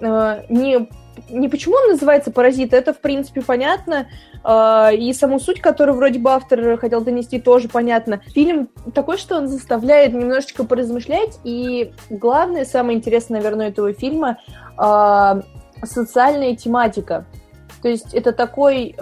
[0.00, 0.88] э, не
[1.30, 4.08] не почему он называется «Паразит», это, в принципе, понятно,
[4.44, 8.20] э, и саму суть, которую вроде бы автор хотел донести, тоже понятно.
[8.34, 14.38] Фильм такой, что он заставляет немножечко поразмышлять, и главное, самое интересное, наверное, этого фильма
[14.76, 15.40] э,
[15.84, 17.26] социальная тематика.
[17.80, 18.96] То есть это такой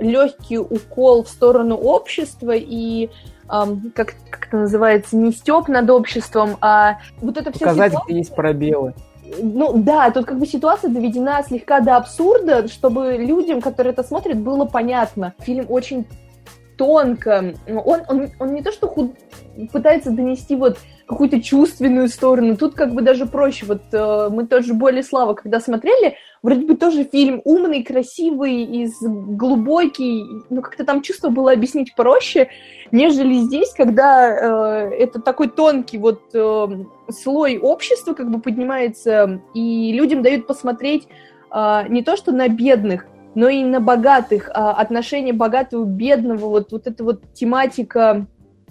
[0.00, 3.08] легкий укол в сторону общества и
[3.48, 7.60] как, как это называется, не степ над обществом, а вот это все...
[7.60, 8.06] Показать, ситуация...
[8.06, 8.94] где есть пробелы.
[9.40, 14.38] Ну да, тут как бы ситуация доведена слегка до абсурда, чтобы людям, которые это смотрят,
[14.38, 15.34] было понятно.
[15.40, 16.06] Фильм очень
[16.76, 17.54] тонко.
[17.66, 19.14] Он, он, он не то, что худ...
[19.72, 23.66] пытается донести вот какую-то чувственную сторону, тут как бы даже проще.
[23.66, 28.64] Вот э, мы тоже «Боль и слава», когда смотрели, вроде бы тоже фильм умный, красивый,
[28.64, 32.50] и глубокий, но как-то там чувство было объяснить проще,
[32.92, 36.66] нежели здесь, когда э, это такой тонкий вот э,
[37.08, 41.08] слой общества как бы поднимается, и людям дают посмотреть
[41.50, 46.72] э, не то, что на бедных, но и на богатых, а отношения богатого, бедного, вот,
[46.72, 48.26] вот эта вот тематика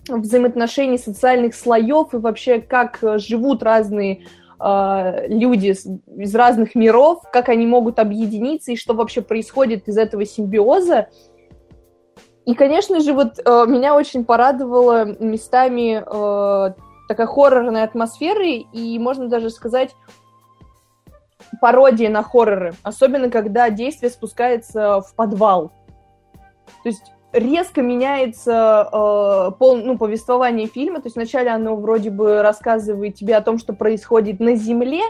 [0.08, 4.22] взаимоотношений социальных слоев и вообще как живут разные
[4.63, 5.76] э, люди
[6.15, 11.08] из разных миров, как они могут объединиться и что вообще происходит из этого симбиоза.
[12.45, 16.73] И, конечно же, вот э, меня очень порадовала местами э,
[17.08, 19.95] такая хоррорная атмосфера, и можно даже сказать
[21.62, 25.71] пародия на хорроры, особенно когда действие спускается в подвал.
[26.84, 31.02] То есть резко меняется э, пол, ну, повествование фильма.
[31.02, 35.02] То есть вначале оно вроде бы рассказывает тебе о том, что происходит на Земле,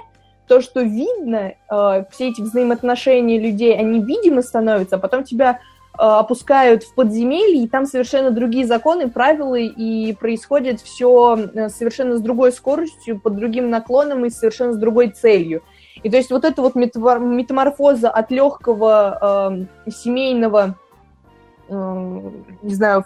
[0.47, 5.97] то, что видно, э, все эти взаимоотношения людей, они видимы становятся, а потом тебя э,
[5.97, 12.21] опускают в подземелье, и там совершенно другие законы, правила, и происходит все э, совершенно с
[12.21, 15.61] другой скоростью, под другим наклоном и совершенно с другой целью.
[16.01, 20.75] И то есть вот эта вот метаморфоза от легкого э, семейного
[21.69, 23.05] не знаю,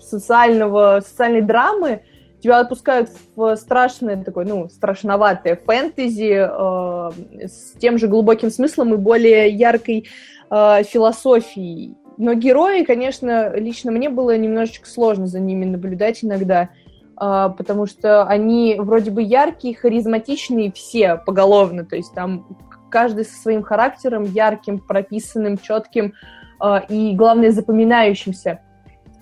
[0.00, 2.02] социального, социальной драмы,
[2.40, 8.96] тебя отпускают в страшное такое, ну, страшноватое фэнтези э, с тем же глубоким смыслом и
[8.96, 10.08] более яркой
[10.50, 11.96] э, философией.
[12.16, 16.70] Но герои, конечно, лично мне было немножечко сложно за ними наблюдать иногда,
[17.20, 22.46] э, потому что они вроде бы яркие, харизматичные все поголовно, то есть там
[22.90, 26.39] каждый со своим характером, ярким, прописанным, четким, Э,
[26.88, 28.60] и, главное, запоминающимся.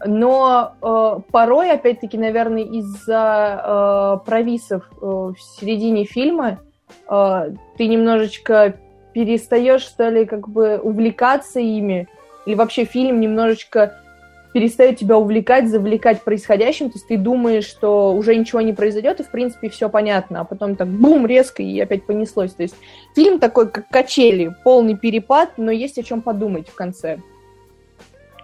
[0.05, 6.61] Но э, порой, опять-таки, наверное, из-за э, провисов э, в середине фильма
[7.11, 8.75] э, ты немножечко
[9.13, 12.09] перестаешь, что ли, как бы увлекаться ими,
[12.47, 14.01] или вообще фильм немножечко
[14.59, 19.23] перестает тебя увлекать, завлекать происходящим, то есть ты думаешь, что уже ничего не произойдет, и
[19.23, 22.55] в принципе все понятно, а потом так бум, резко, и опять понеслось.
[22.55, 22.75] То есть
[23.15, 27.21] фильм такой, как качели, полный перепад, но есть о чем подумать в конце.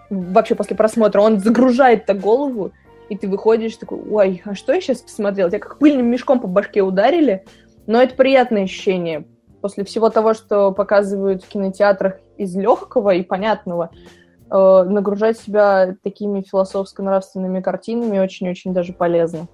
[0.09, 2.71] Вообще после просмотра он загружает так голову,
[3.09, 5.49] и ты выходишь такой, ой, а что я сейчас посмотрел?
[5.49, 7.45] Тебя как пыльным мешком по башке ударили,
[7.89, 9.25] но это приятное ощущение.
[9.61, 13.91] После всего того, что показывают в кинотеатрах из легкого и понятного,
[14.51, 19.49] нагружать себя такими философско-нравственными картинами очень-очень даже полезно.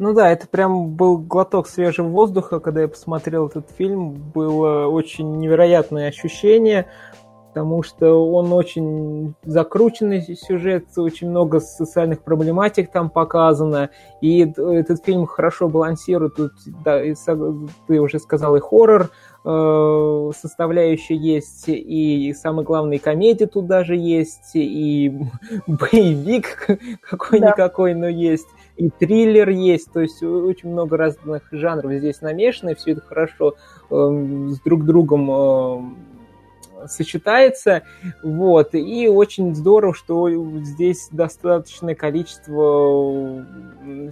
[0.00, 4.14] Ну да, это прям был глоток свежего воздуха, когда я посмотрел этот фильм.
[4.14, 6.86] Было очень невероятное ощущение,
[7.48, 13.90] потому что он очень закрученный сюжет, очень много социальных проблематик там показано,
[14.22, 16.36] и этот фильм хорошо балансирует.
[16.36, 17.02] Тут, да,
[17.86, 24.50] ты уже сказал, и хоррор, Э, составляющая есть, и самый главный комедия тут даже есть,
[24.54, 25.12] и
[25.66, 26.66] боевик
[27.00, 32.74] какой-никакой, но есть, и триллер есть, то есть очень много разных жанров здесь намешано, и
[32.74, 33.54] все это хорошо
[33.90, 33.94] э,
[34.50, 37.82] с друг другом э, сочетается,
[38.22, 40.28] вот, и очень здорово, что
[40.62, 43.46] здесь достаточное количество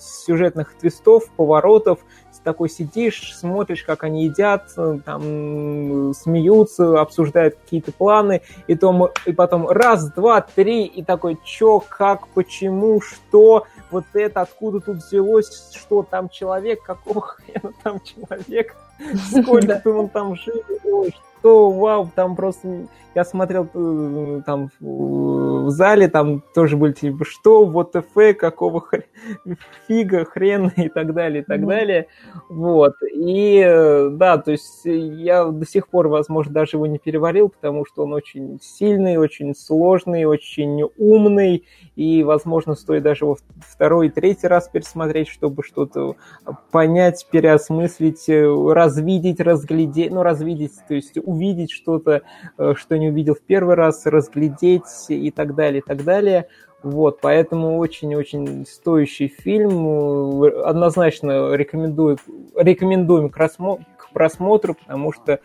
[0.00, 2.00] сюжетных твистов, поворотов,
[2.42, 4.74] такой сидишь, смотришь, как они едят,
[5.04, 11.80] там смеются, обсуждают какие-то планы, и, то, и потом раз, два, три, и такой, чё,
[11.80, 18.76] как, почему, что, вот это откуда тут взялось, что там человек, какого хрена там человек,
[19.30, 20.62] сколько он там жил,
[21.48, 27.64] что вау, там просто я смотрел э, там в зале, там тоже были типа, что,
[27.64, 29.04] вот ТФ, какого хр...
[29.88, 31.66] фига, хрена и так далее, и так mm-hmm.
[31.66, 32.06] далее.
[32.48, 32.94] Вот.
[33.12, 37.84] И э, да, то есть я до сих пор, возможно, даже его не переварил, потому
[37.86, 41.64] что он очень сильный, очень сложный, очень умный,
[41.96, 46.14] и, возможно, стоит даже его второй и третий раз пересмотреть, чтобы что-то
[46.70, 51.37] понять, переосмыслить, э, развидеть, разглядеть, ну, развидеть, то есть увидеть
[51.70, 52.22] что-то,
[52.74, 56.48] что не увидел в первый раз, разглядеть и так далее, и так далее.
[56.82, 60.42] Вот, поэтому очень-очень стоящий фильм.
[60.42, 62.18] Однозначно рекомендую,
[62.54, 65.40] рекомендуем к, рассмо- к просмотру, потому что,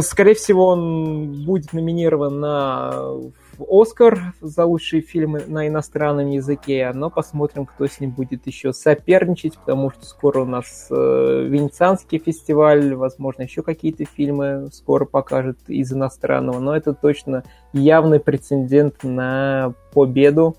[0.00, 3.04] скорее всего, он будет номинирован на
[3.68, 9.58] Оскар за лучшие фильмы на иностранном языке, но посмотрим, кто с ним будет еще соперничать,
[9.58, 15.92] потому что скоро у нас э, Венецианский фестиваль, возможно, еще какие-то фильмы скоро покажет из
[15.92, 20.56] иностранного, но это точно явный прецедент на победу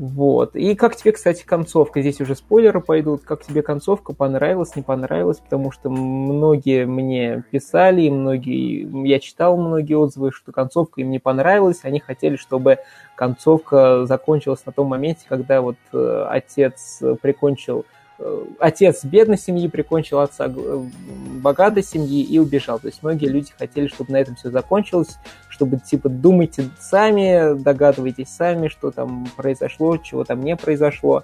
[0.00, 0.56] вот.
[0.56, 2.00] И как тебе, кстати, концовка?
[2.00, 3.20] Здесь уже спойлеры пойдут.
[3.22, 4.14] Как тебе концовка?
[4.14, 5.40] Понравилась, не понравилась?
[5.40, 8.88] Потому что многие мне писали, и многие...
[9.06, 11.80] Я читал многие отзывы, что концовка им не понравилась.
[11.82, 12.78] Они хотели, чтобы
[13.14, 17.84] концовка закончилась на том моменте, когда вот э, отец прикончил
[18.58, 20.82] отец бедной семьи прикончил отца э,
[21.40, 22.78] богатой семьи и убежал.
[22.78, 25.16] То есть многие люди хотели, чтобы на этом все закончилось,
[25.48, 31.22] чтобы типа думайте сами, догадывайтесь сами, что там произошло, чего там не произошло.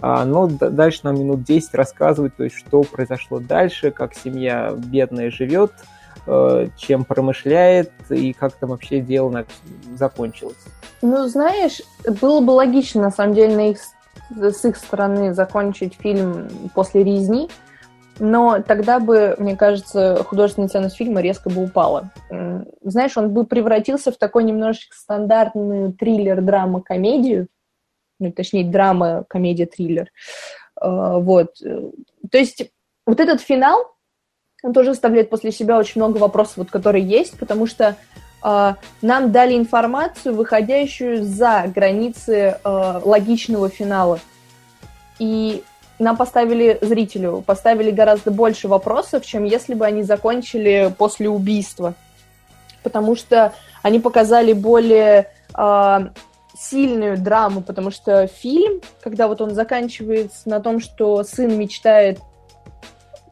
[0.00, 5.30] А, но дальше нам минут 10 рассказывать, то есть что произошло дальше, как семья бедная
[5.30, 5.72] живет,
[6.26, 9.46] э, чем промышляет и как там вообще дело
[9.96, 10.56] закончилось.
[11.00, 11.80] Ну, знаешь,
[12.20, 13.78] было бы логично, на самом деле, на их
[14.30, 17.48] с их стороны закончить фильм после резни,
[18.18, 22.10] но тогда бы, мне кажется, художественная ценность фильма резко бы упала.
[22.82, 27.48] Знаешь, он бы превратился в такой немножечко стандартный триллер, драма, комедию,
[28.20, 30.10] ну, точнее, драма, комедия, триллер.
[30.76, 31.56] А, вот.
[31.58, 32.70] То есть
[33.06, 33.94] вот этот финал,
[34.62, 37.96] он тоже оставляет после себя очень много вопросов, вот, которые есть, потому что
[38.44, 44.20] нам дали информацию, выходящую за границы э, логичного финала.
[45.18, 45.62] И
[45.98, 51.94] нам поставили зрителю, поставили гораздо больше вопросов, чем если бы они закончили после убийства.
[52.82, 55.98] Потому что они показали более э,
[56.54, 62.18] сильную драму, потому что фильм, когда вот он заканчивается на том, что сын мечтает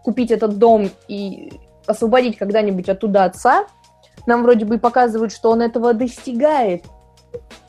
[0.03, 1.53] купить этот дом и
[1.87, 3.67] освободить когда-нибудь оттуда отца,
[4.27, 6.85] нам вроде бы показывают, что он этого достигает.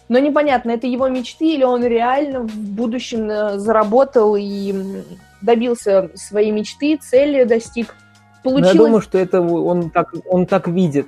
[0.10, 5.04] Но непонятно, это его мечты или он реально в будущем э, заработал и
[5.42, 7.96] добился своей мечты, цели достиг.
[8.44, 8.74] Получилось...
[8.76, 11.08] Но я думаю, что это он так, он так видит.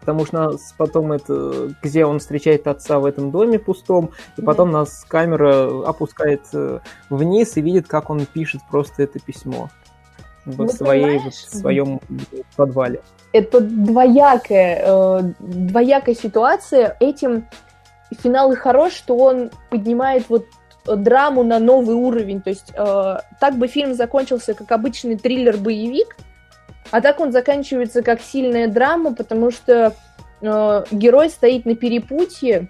[0.00, 4.70] Потому что нас потом это, где он встречает отца в этом доме пустом, и потом
[4.70, 4.72] mm.
[4.72, 6.80] нас камера опускает э,
[7.10, 9.68] вниз и видит, как он пишет просто это письмо
[10.44, 12.00] в ну, своей, вот, в своем
[12.56, 13.00] подвале
[13.32, 16.96] это двоякая, э, двоякая ситуация.
[17.00, 17.46] Этим
[18.22, 20.46] финал и хорош, что он поднимает вот
[20.84, 22.40] драму на новый уровень.
[22.40, 26.16] То есть э, так бы фильм закончился как обычный триллер-боевик,
[26.90, 29.94] а так он заканчивается как сильная драма, потому что
[30.40, 32.68] э, герой стоит на перепутье.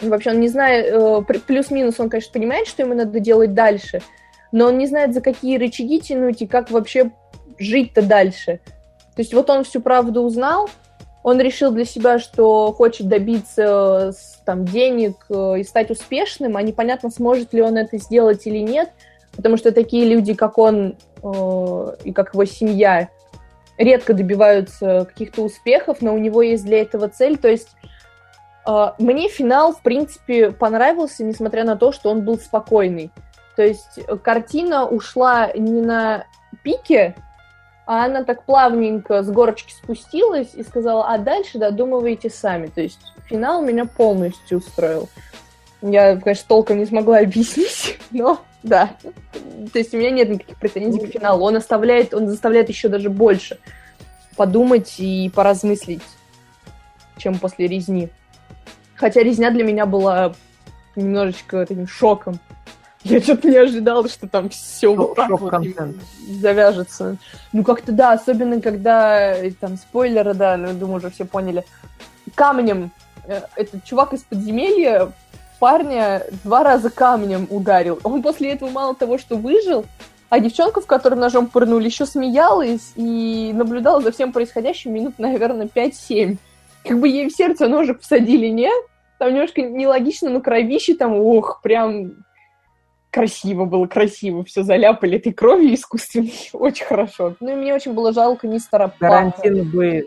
[0.00, 4.00] Вообще он не знает, э, плюс-минус он, конечно, понимает, что ему надо делать дальше,
[4.52, 7.10] но он не знает, за какие рычаги тянуть и как вообще
[7.58, 8.60] жить-то дальше.
[9.14, 10.70] То есть вот он всю правду узнал,
[11.22, 14.12] он решил для себя, что хочет добиться
[14.44, 18.90] там, денег э, и стать успешным, а непонятно, сможет ли он это сделать или нет,
[19.36, 23.08] потому что такие люди, как он э, и как его семья,
[23.76, 27.36] редко добиваются каких-то успехов, но у него есть для этого цель.
[27.36, 27.68] То есть
[28.66, 33.10] э, мне финал, в принципе, понравился, несмотря на то, что он был спокойный.
[33.58, 36.26] То есть картина ушла не на
[36.62, 37.16] пике,
[37.86, 42.68] а она так плавненько с горочки спустилась и сказала, а дальше додумывайте сами.
[42.68, 45.08] То есть финал меня полностью устроил.
[45.82, 48.90] Я, конечно, толком не смогла объяснить, но да.
[49.72, 51.44] То есть у меня нет никаких претензий к финалу.
[51.44, 53.58] Он оставляет, он заставляет еще даже больше
[54.36, 56.04] подумать и поразмыслить,
[57.16, 58.08] чем после резни.
[58.94, 60.32] Хотя резня для меня была
[60.94, 62.38] немножечко таким шоком.
[63.04, 65.54] Я что-то не ожидала, что там все вот так вот
[66.28, 67.16] завяжется.
[67.52, 71.64] Ну, как-то да, особенно когда э, там спойлеры, да, ну, думаю, уже все поняли.
[72.34, 72.90] Камнем
[73.24, 75.12] э, этот чувак из подземелья
[75.60, 78.00] парня два раза камнем ударил.
[78.02, 79.84] Он после этого мало того, что выжил,
[80.28, 85.66] а девчонка, в которую ножом пырнули, еще смеялась и наблюдала за всем происходящим минут, наверное,
[85.66, 86.36] 5-7.
[86.84, 88.70] Как бы ей в сердце ножик всадили, не?
[89.18, 92.12] Там немножко нелогично, но кровище там, ох, прям
[93.10, 97.34] красиво было, красиво, все заляпали этой кровью искусственной, очень хорошо.
[97.40, 100.06] Ну и мне очень было жалко мистера Тарантино бы,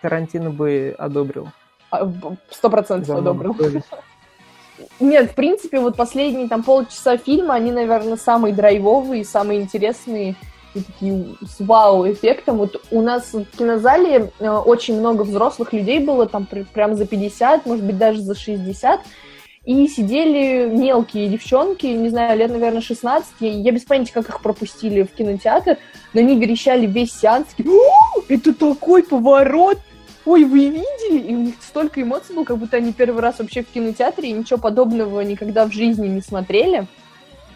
[0.00, 1.48] Тарантино бы одобрил.
[1.90, 2.10] А,
[2.50, 3.56] сто процентов одобрил.
[5.00, 10.36] Нет, в принципе, вот последние там полчаса фильма, они, наверное, самые драйвовые, самые интересные
[10.74, 12.58] и такие с вау-эффектом.
[12.58, 17.66] Вот у нас в кинозале э, очень много взрослых людей было, там прям за 50,
[17.66, 19.00] может быть, даже за 60,
[19.68, 23.34] и сидели мелкие девчонки, не знаю, лет, наверное, 16.
[23.40, 25.76] Я без понятия, как их пропустили в кинотеатр,
[26.14, 27.48] но они верещали весь сеанс.
[28.30, 29.78] это такой поворот!
[30.24, 31.18] ой, вы видели?
[31.18, 34.32] И у них столько эмоций было, как будто они первый раз вообще в кинотеатре и
[34.32, 36.86] ничего подобного никогда в жизни не смотрели.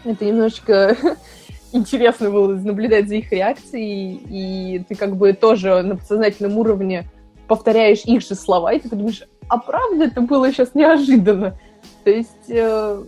[0.03, 0.95] Это немножечко
[1.71, 7.05] интересно было наблюдать за их реакцией, и ты как бы тоже на подсознательном уровне
[7.47, 11.57] повторяешь их же слова, и ты думаешь, а правда это было сейчас неожиданно?
[12.03, 13.03] То есть э,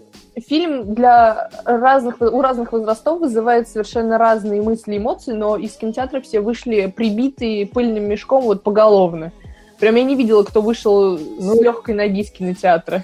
[0.47, 6.21] фильм для разных, у разных возрастов вызывает совершенно разные мысли и эмоции, но из кинотеатра
[6.21, 9.31] все вышли прибитые пыльным мешком вот поголовно.
[9.79, 13.03] Прям я не видела, кто вышел ну, с легкой ноги из кинотеатра.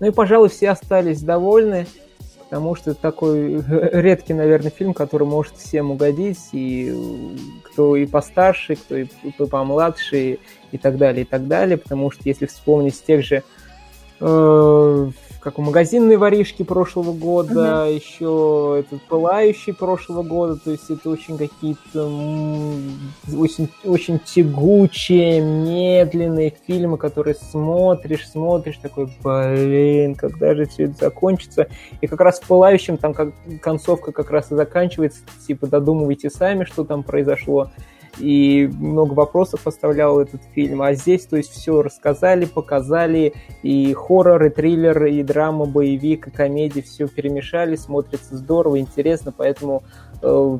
[0.00, 1.86] Ну и, пожалуй, все остались довольны,
[2.44, 6.94] потому что это такой редкий, наверное, фильм, который может всем угодить, и
[7.64, 9.06] кто и постарше, кто и
[9.48, 10.38] помладше,
[10.70, 13.42] и так далее, и так далее, потому что если вспомнить тех же
[14.22, 17.94] как у магазинной воришки прошлого года, uh-huh.
[17.94, 22.06] еще этот пылающий прошлого года, то есть это очень какие-то
[23.36, 31.66] очень, очень тягучие, медленные фильмы, которые смотришь, смотришь, такой, блин, когда же все это закончится?
[32.00, 36.64] И как раз в пылающем там как, концовка как раз и заканчивается, типа додумывайте сами,
[36.64, 37.70] что там произошло
[38.18, 40.82] и много вопросов оставлял этот фильм.
[40.82, 46.30] А здесь, то есть, все рассказали, показали, и хоррор, и триллер, и драма, боевик, и
[46.30, 49.82] комедия, все перемешали, смотрится здорово, интересно, поэтому
[50.22, 50.58] э,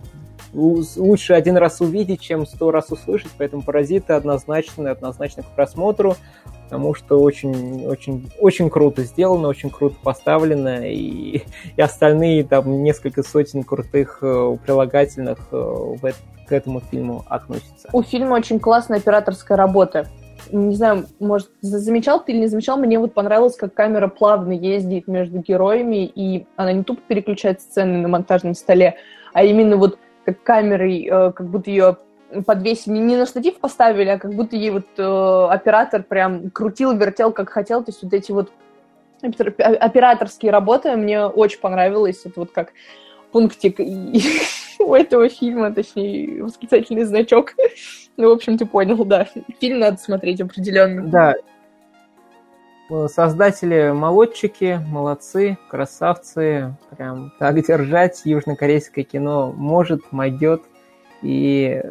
[0.55, 6.17] лучше один раз увидеть, чем сто раз услышать, поэтому «Паразиты» однозначно, однозначно к просмотру,
[6.65, 11.43] потому что очень, очень, очень круто сделано, очень круто поставлено, и,
[11.77, 16.21] и остальные там несколько сотен крутых э, прилагательных э, в, этом
[16.53, 17.89] к этому фильму относится.
[17.95, 20.07] У фильма очень классная операторская работа.
[20.51, 25.09] Не знаю, может, замечал ты или не замечал, мне вот понравилось, как камера плавно ездит
[25.09, 28.97] между героями, и она не тупо переключает сцены на монтажном столе,
[29.33, 31.97] а именно вот как камерой, э, как будто ее
[32.45, 37.33] подвесили, не на штатив поставили, а как будто ей вот э, оператор прям крутил, вертел,
[37.33, 37.83] как хотел.
[37.83, 38.53] То есть вот эти вот
[39.23, 42.21] операторские работы мне очень понравилось.
[42.27, 42.73] Это вот как
[43.31, 43.79] пунктик
[44.87, 47.55] у этого фильма, точнее, восклицательный значок.
[48.19, 49.27] Ну, в общем, ты понял, да.
[49.59, 51.09] Фильм надо смотреть определенно.
[51.09, 51.35] Да.
[53.09, 56.77] Создатели молодчики, молодцы, красавцы.
[56.95, 60.63] Прям так держать южнокорейское кино может, могет.
[61.23, 61.83] И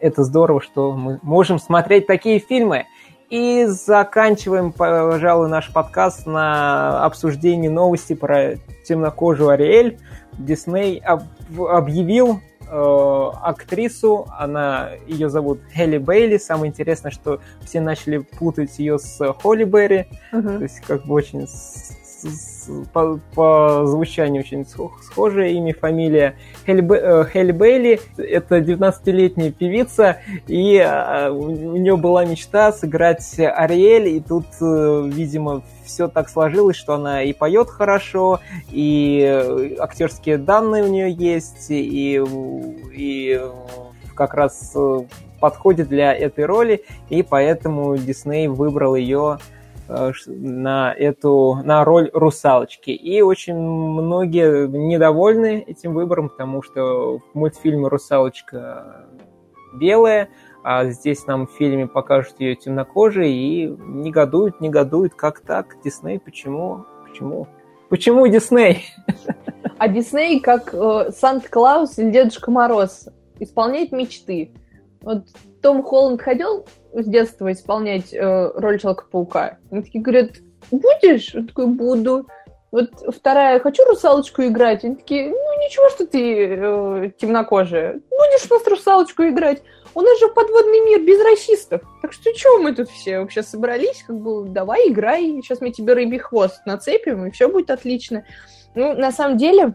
[0.00, 2.86] это здорово, что мы можем смотреть такие фильмы.
[3.30, 9.98] И заканчиваем, пожалуй, наш подкаст на обсуждении новости про темнокожую Ариэль.
[10.36, 11.22] Дисней об,
[11.56, 16.38] объявил э, актрису, она, ее зовут Хелли Бейли.
[16.38, 20.58] Самое интересное, что все начали путать ее с Холли Берри, uh-huh.
[20.58, 21.46] то есть как бы очень
[22.92, 26.34] по, по звучанию очень схожее имя, фамилия.
[26.66, 34.08] Хелли, э, Хелли Бейли— это 19-летняя певица, и э, у нее была мечта сыграть Ариэль,
[34.08, 38.40] и тут, э, видимо, все так сложилось, что она и поет хорошо,
[38.70, 42.22] и актерские данные у нее есть, и,
[42.94, 43.40] и
[44.14, 44.76] как раз
[45.40, 49.38] подходит для этой роли, и поэтому Дисней выбрал ее
[50.26, 52.90] на эту на роль русалочки.
[52.90, 59.06] И очень многие недовольны этим выбором, потому что в мультфильме русалочка
[59.74, 60.28] белая,
[60.62, 66.84] а здесь нам в фильме покажут ее темнокожей и негодуют, негодуют, как так, Дисней, почему,
[67.06, 67.48] почему,
[67.88, 68.84] почему Дисней?
[69.78, 74.52] А Дисней как э, Санта-Клаус или Дедушка Мороз исполняет мечты.
[75.02, 75.24] Вот
[75.62, 79.58] Том Холланд ходил с детства исполнять э, роль Человека-паука.
[79.70, 80.32] Они такие говорят,
[80.70, 81.34] будешь?
[81.34, 82.26] Он такой, буду.
[82.70, 84.84] Вот вторая, хочу русалочку играть.
[84.84, 87.94] Они такие, ну ничего, что ты э, темнокожая.
[87.94, 89.62] Будешь у нас русалочку играть.
[89.94, 91.82] У нас же подводный мир без расистов.
[92.00, 94.04] Так что чего мы тут все вообще собрались?
[94.06, 95.40] Как бы давай играй.
[95.42, 98.24] Сейчас мы тебе рыбий хвост нацепим, и все будет отлично.
[98.76, 99.74] Ну, на самом деле,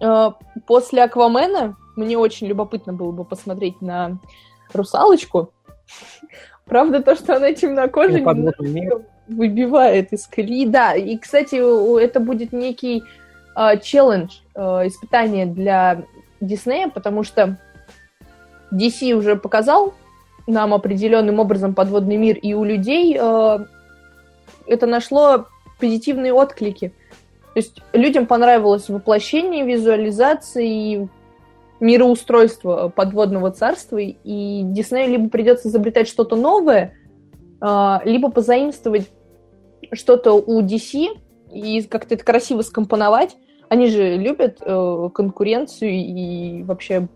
[0.00, 0.30] э,
[0.66, 4.18] после Аквамена мне очень любопытно было бы посмотреть на
[4.72, 5.52] русалочку.
[6.64, 8.24] Правда, то, что она темнокожая,
[9.28, 10.66] выбивает из колеи.
[10.66, 11.56] Да, и, кстати,
[12.02, 13.02] это будет некий
[13.56, 16.04] э, челлендж, э, испытание для
[16.40, 17.58] Диснея, потому что
[18.72, 19.94] DC уже показал
[20.46, 23.58] нам определенным образом подводный мир, и у людей э,
[24.66, 25.46] это нашло
[25.78, 26.88] позитивные отклики.
[27.54, 31.08] То есть людям понравилось воплощение, визуализации,
[31.82, 36.94] мироустройство подводного царства, и Диснею либо придется изобретать что-то новое,
[37.60, 39.10] а, либо позаимствовать
[39.92, 41.08] что-то у DC
[41.52, 43.36] и как-то это красиво скомпоновать.
[43.68, 47.08] Они же любят э, конкуренцию и вообще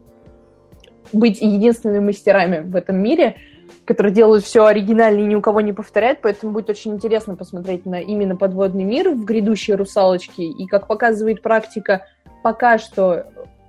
[1.13, 3.37] быть единственными мастерами в этом мире.
[3.85, 7.85] которые делают все оригинально и ни у кого не повторяют, поэтому будет очень интересно посмотреть
[7.85, 10.41] на именно подводный мир в грядущие «Русалочки».
[10.41, 12.07] И, как показывает практика,
[12.43, 13.27] пока что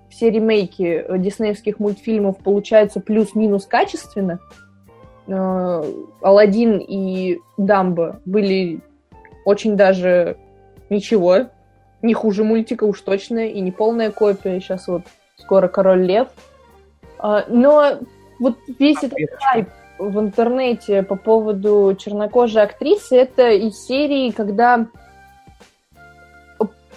[0.09, 4.39] все ремейки диснеевских мультфильмов получаются плюс-минус качественно.
[5.27, 5.83] Э,
[6.21, 8.79] «Аладдин» и «Дамбо» были
[9.45, 10.37] очень даже
[10.89, 11.47] ничего,
[12.01, 14.59] не хуже мультика уж точно, и не полная копия.
[14.59, 15.03] Сейчас вот
[15.35, 16.27] скоро «Король лев».
[17.19, 17.97] А, но
[18.39, 24.87] вот весь этот хайп в интернете по поводу чернокожей актрисы, это из серии, когда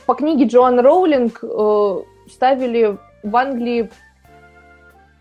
[0.06, 1.98] по книге Джоан Роулинг э,
[2.30, 3.90] ставили в Англии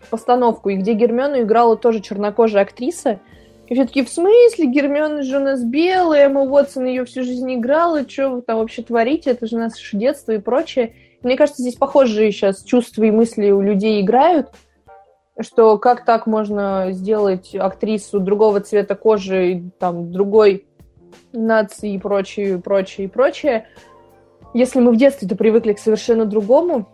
[0.08, 3.20] постановку, и где Гермиону играла тоже чернокожая актриса.
[3.68, 4.66] И все таки в смысле?
[4.66, 8.82] Гермиона же у нас белая, Эмма Уотсон ее всю жизнь играла, что вы там вообще
[8.82, 9.30] творите?
[9.30, 10.94] Это же наше детство и прочее.
[11.22, 14.48] Мне кажется, здесь похожие сейчас чувства и мысли у людей играют–
[15.42, 20.66] что как так можно сделать актрису другого цвета кожи, там, другой
[21.32, 23.66] нации и прочее, прочее, и прочее,
[24.54, 26.88] если мы в детстве-то привыкли к совершенно другому.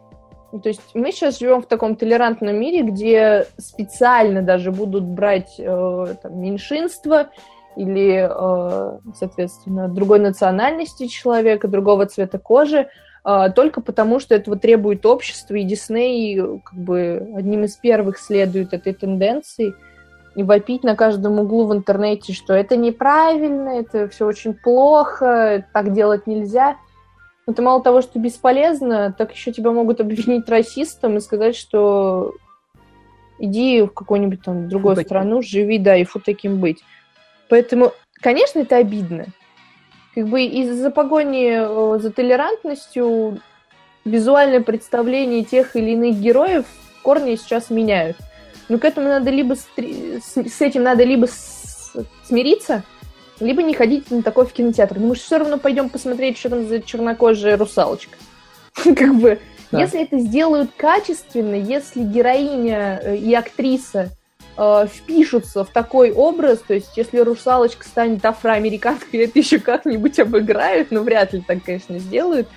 [0.61, 6.07] То есть мы сейчас живем в таком толерантном мире, где специально даже будут брать э,
[6.23, 7.29] там, меньшинства
[7.77, 12.89] или, э, соответственно, другой национальности человека, другого цвета кожи,
[13.29, 18.73] а, только потому, что этого требует общество, и Дисней как бы одним из первых следует
[18.73, 19.75] этой тенденции,
[20.37, 25.93] и вопить на каждом углу в интернете, что это неправильно, это все очень плохо, так
[25.93, 26.77] делать нельзя.
[27.47, 32.35] Это мало того, что бесполезно, так еще тебя могут обвинить расистом и сказать, что
[33.39, 36.83] иди в какую-нибудь там другую фу страну, живи, да, и фу таким быть.
[37.49, 39.27] Поэтому, конечно, это обидно
[40.17, 43.39] как бы из-за погони э, за толерантностью
[44.07, 48.17] визуальное представление тех или иных героев в корне сейчас меняют.
[48.71, 50.21] Но к этому надо либо стри...
[50.23, 51.29] с этим надо либо
[52.25, 52.83] смириться,
[53.41, 54.99] либо не ходить на такой в кинотеатр.
[54.99, 58.17] Мы же все равно пойдем посмотреть, что там за чернокожая русалочка.
[58.75, 59.41] Как бы,
[59.73, 64.11] если это сделают качественно, если героиня э, и актриса
[64.57, 70.91] э, впишутся в такой образ, то есть если русалочка станет афроамериканкой, это еще как-нибудь обыграют,
[70.91, 72.49] но вряд ли так, конечно, сделают,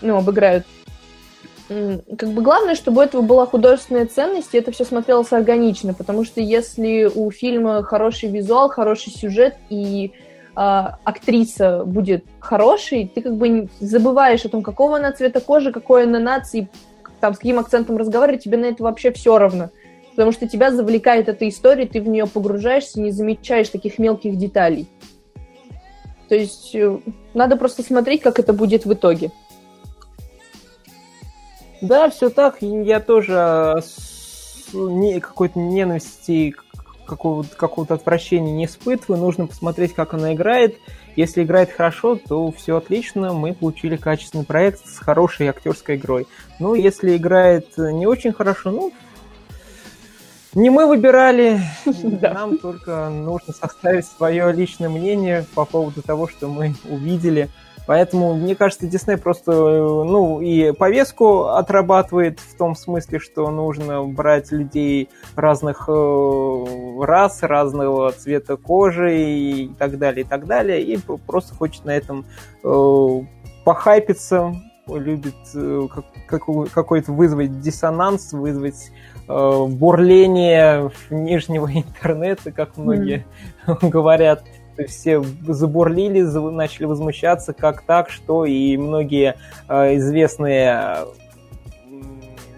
[0.00, 0.66] ну, обыграют.
[1.68, 6.24] Как бы главное, чтобы у этого была художественная ценность, и это все смотрелось органично, потому
[6.24, 10.12] что если у фильма хороший визуал, хороший сюжет и
[10.54, 16.04] а, актриса будет хорошей, ты как бы забываешь о том, какого она цвета кожи, какой
[16.04, 16.70] она нации,
[17.20, 19.68] там, с каким акцентом разговаривать, тебе на это вообще все равно
[20.18, 24.88] потому что тебя завлекает эта история, ты в нее погружаешься, не замечаешь таких мелких деталей.
[26.28, 26.98] То есть э,
[27.34, 29.30] надо просто смотреть, как это будет в итоге.
[31.80, 32.56] Да, все так.
[32.60, 33.82] Я тоже
[34.72, 36.54] не, какой-то ненависти,
[37.06, 39.20] какого-то, какого-то отвращения не испытываю.
[39.20, 40.76] Нужно посмотреть, как она играет.
[41.16, 43.32] Если играет хорошо, то все отлично.
[43.32, 46.26] Мы получили качественный проект с хорошей актерской игрой.
[46.60, 48.92] Ну, если играет не очень хорошо, ну,
[50.54, 51.60] не мы выбирали,
[52.22, 57.48] нам только нужно составить свое личное мнение по поводу того, что мы увидели.
[57.88, 64.52] Поэтому, мне кажется, Дисней просто, ну, и повестку отрабатывает в том смысле, что нужно брать
[64.52, 66.64] людей разных э,
[67.00, 72.26] рас, разного цвета кожи и так далее, и так далее, и просто хочет на этом
[72.62, 73.20] э,
[73.64, 74.54] похайпиться,
[74.86, 75.88] любит э,
[76.26, 78.92] какой-то вызвать диссонанс, вызвать
[79.28, 83.24] э, бурление нижнего интернета, как многие
[83.66, 83.88] mm.
[83.88, 84.44] говорят.
[84.86, 89.34] Все забурлили, начали возмущаться, как так, что, и многие
[89.68, 91.06] э, известные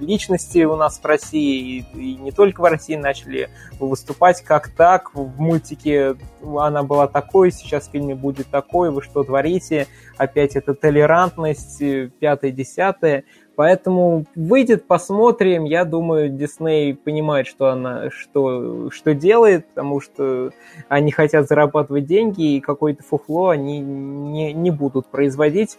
[0.01, 5.15] личности у нас в России, и, и не только в России начали выступать как так.
[5.15, 9.87] В мультике она была такой, сейчас в фильме будет такой, вы что творите?
[10.17, 11.83] Опять это толерантность,
[12.19, 13.25] пятое-десятое.
[13.61, 15.65] Поэтому выйдет, посмотрим.
[15.65, 20.53] Я думаю, Дисней понимает, что она что, что делает, потому что
[20.89, 25.79] они хотят зарабатывать деньги, и какое-то фуфло они не, не будут производить.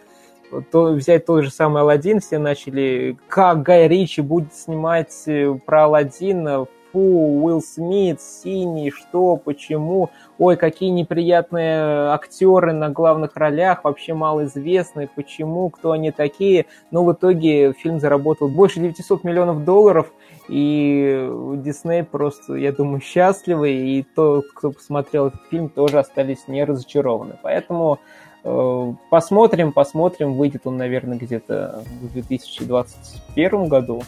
[0.72, 5.86] То, взять тот же самый Алладин, все начали, как Гай Ричи будет снимать э, про
[5.86, 14.14] Алладина фу, Уилл Смит, синий, что, почему, ой, какие неприятные актеры на главных ролях, вообще
[14.14, 16.66] малоизвестные, почему, кто они такие.
[16.92, 20.12] Но в итоге фильм заработал больше 900 миллионов долларов,
[20.48, 26.64] и Дисней просто, я думаю, счастливы, и тот, кто посмотрел этот фильм, тоже остались не
[26.64, 27.38] разочарованы.
[27.42, 28.00] Поэтому
[28.44, 34.02] посмотрим, посмотрим, выйдет он, наверное, где-то в 2021 году,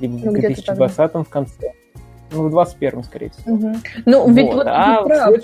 [0.00, 1.72] либо в ну, 2020 в конце.
[2.32, 3.54] Ну, в 21-м, скорее всего.
[3.54, 3.76] Угу.
[4.04, 5.34] Ну, ведь вот, вот а ты прав.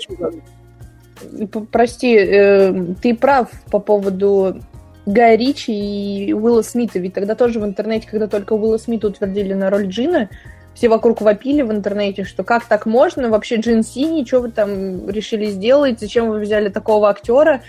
[1.71, 4.59] Прости, э, ты прав по поводу
[5.05, 6.99] Гая Ричи и Уилла Смита.
[6.99, 10.29] Ведь тогда тоже в интернете, когда только Уилла Смита утвердили на роль Джина,
[10.73, 15.09] все вокруг вопили в интернете, что как так можно, вообще Джин Сини, что вы там
[15.09, 17.61] решили сделать, зачем вы взяли такого актера,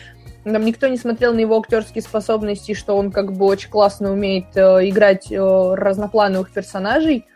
[0.44, 4.56] нам никто не смотрел на его актерские способности, что он как бы очень классно умеет
[4.56, 7.26] э, играть э, разноплановых персонажей.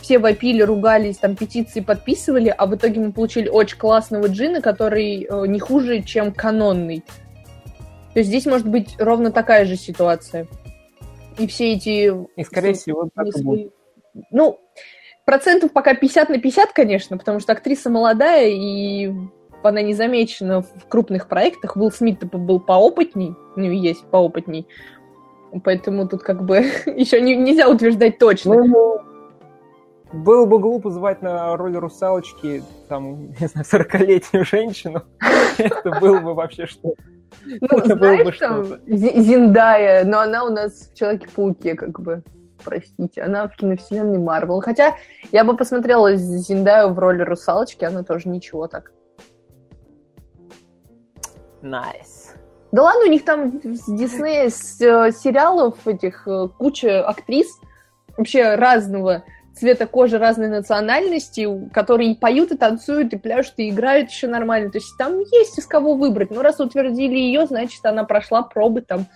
[0.00, 5.26] Все вопили, ругались, там петиции подписывали, а в итоге мы получили очень классного Джина, который
[5.28, 7.04] э, не хуже, чем канонный.
[8.12, 10.46] То есть здесь может быть ровно такая же ситуация.
[11.38, 12.12] И все эти...
[12.36, 13.72] И, скорее всего, так и будет.
[14.30, 14.60] Ну,
[15.24, 19.12] процентов пока 50 на 50, конечно, потому что актриса молодая, и
[19.68, 21.76] она не замечена в крупных проектах.
[21.76, 24.66] Уилл Смит был поопытней, ну, есть поопытней.
[25.64, 28.64] Поэтому тут как бы еще не, нельзя утверждать точно.
[28.64, 28.98] Ну,
[30.12, 35.02] было бы глупо звать на роль русалочки, там, не знаю, 40-летнюю женщину.
[35.58, 36.94] Это было бы вообще что
[37.44, 42.22] ну, знаешь, там, Зиндая, но она у нас в Человеке-пауке, как бы,
[42.62, 43.22] простите.
[43.22, 44.60] Она в киновселенной Марвел.
[44.60, 44.94] Хотя
[45.32, 48.92] я бы посмотрела Зендаю в роли русалочки, она тоже ничего так.
[51.62, 52.34] Nice.
[52.34, 52.42] Nice.
[52.72, 57.46] Да ладно, у них там с Диснея, с э, сериалов этих э, куча актрис
[58.16, 64.10] вообще разного цвета кожи разной национальности, которые и поют, и танцуют, и пляшут, и играют
[64.10, 64.70] еще нормально.
[64.70, 66.30] То есть там есть из кого выбрать.
[66.30, 69.06] Но раз утвердили ее, значит, она прошла пробы там.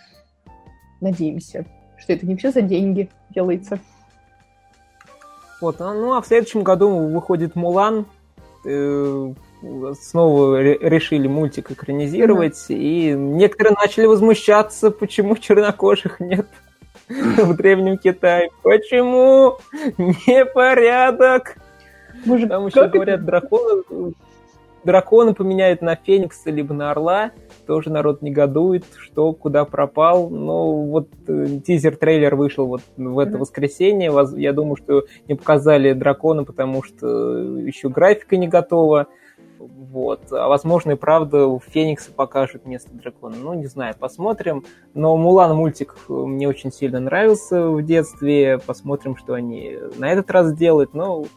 [1.01, 1.65] Надеемся,
[1.97, 3.79] что это не все за деньги делается.
[5.63, 8.05] Вот, а, ну а в следующем году выходит Мулан.
[9.63, 12.77] Э, снова решили мультик экранизировать, mm-hmm.
[12.77, 16.47] и некоторые начали возмущаться, почему чернокожих нет.
[17.09, 18.51] в Древнем Китае.
[18.63, 19.59] Почему?
[19.99, 21.57] Непорядок.
[22.25, 24.15] Боже, Там еще говорят, драконы,
[24.85, 27.33] драконы поменяют на Феникса либо на Орла.
[27.67, 30.31] Тоже народ негодует, что куда пропал.
[30.31, 34.13] Ну, вот э, тизер-трейлер вышел вот в это воскресенье.
[34.37, 37.07] Я думаю, что не показали дракона, потому что
[37.59, 39.09] еще графика не готова.
[39.97, 40.31] Вот.
[40.31, 43.37] А возможно, и правда у Феникса покажут вместо дракона.
[43.41, 44.63] Ну, не знаю, посмотрим.
[44.93, 48.59] Но Мулан мультик мне очень сильно нравился в детстве.
[48.59, 50.93] Посмотрим, что они на этот раз делают.
[50.93, 51.29] Ну,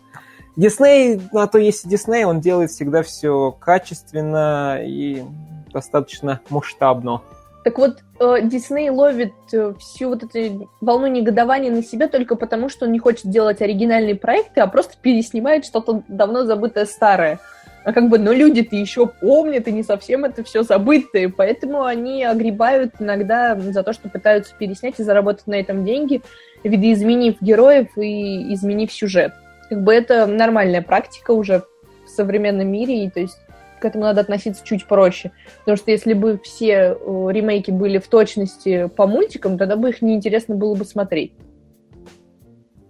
[0.57, 5.23] Дисней, на то есть Дисней, он делает всегда все качественно и
[5.71, 7.21] достаточно масштабно.
[7.63, 12.67] Так вот, э, Дисней ловит э, всю вот эту волну негодования на себя только потому,
[12.67, 17.39] что он не хочет делать оригинальные проекты, а просто переснимает что-то давно забытое старое
[17.83, 22.23] а как бы, но люди-то еще помнят, и не совсем это все забытые, поэтому они
[22.23, 26.21] огребают иногда за то, что пытаются переснять и заработать на этом деньги,
[26.63, 29.33] видоизменив героев и изменив сюжет.
[29.69, 31.63] Как бы это нормальная практика уже
[32.05, 33.37] в современном мире, и то есть
[33.79, 35.31] к этому надо относиться чуть проще.
[35.59, 40.55] Потому что если бы все ремейки были в точности по мультикам, тогда бы их неинтересно
[40.55, 41.31] было бы смотреть.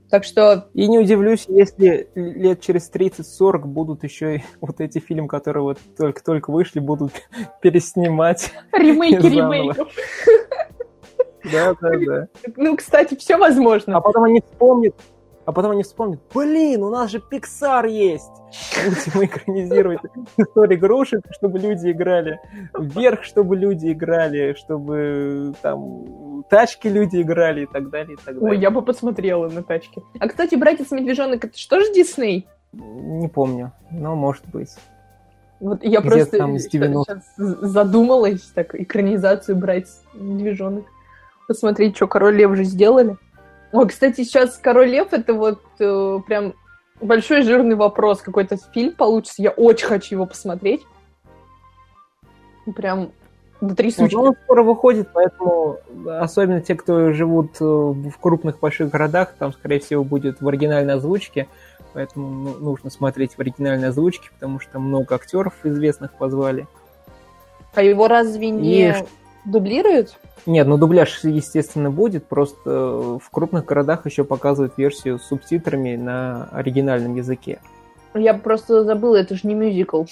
[0.10, 0.70] Так что...
[0.74, 5.78] И не удивлюсь, если лет через 30-40 будут еще и вот эти фильмы, которые вот
[5.98, 7.14] только-только вышли, будут
[7.62, 8.52] переснимать.
[8.72, 9.88] Ремейки ремейков.
[11.52, 12.28] Да, да, да.
[12.58, 13.98] Ну, кстати, все возможно.
[13.98, 14.96] А потом они вспомнят,
[15.50, 18.30] а потом они вспомнят, блин, у нас же Pixar есть.
[18.86, 20.00] Будем экранизировать
[20.38, 22.40] историю игрушек, чтобы люди играли.
[22.78, 28.52] Вверх, чтобы люди играли, чтобы там тачки люди играли и так далее, и так далее.
[28.52, 30.04] Ой, я бы посмотрела на тачки.
[30.20, 32.48] А, кстати, «Братец Медвежонок» это что же Дисней?
[32.72, 34.76] Не помню, но может быть.
[35.60, 40.86] Вот я Где просто там сейчас задумалась, так, экранизацию «Братец Медвежонок».
[41.48, 43.18] Посмотреть, что «Король Лев» же сделали.
[43.72, 46.54] Ой, кстати, сейчас «Король лев»— это вот э, прям
[47.02, 48.22] большой жирный вопрос.
[48.22, 49.42] Какой-то фильм получится.
[49.42, 50.82] Я очень хочу его посмотреть.
[52.76, 53.12] Прям
[53.62, 54.16] до трясучки.
[54.16, 59.54] Ну, он скоро выходит, поэтому особенно те, кто живут э, в крупных больших городах, там,
[59.54, 61.48] скорее всего, будет в оригинальной озвучке.
[61.94, 66.68] Поэтому ну, нужно смотреть в оригинальной озвучке, потому что много актеров известных позвали.
[67.74, 68.90] А его разве не...
[68.90, 68.94] И
[69.46, 70.18] Дублируют?
[70.46, 76.50] Нет, ну дубляж, естественно, будет, просто в крупных городах еще показывают версию с субтитрами на
[76.52, 77.60] оригинальном языке.
[78.14, 80.06] Я просто забыла, это же не мюзикл.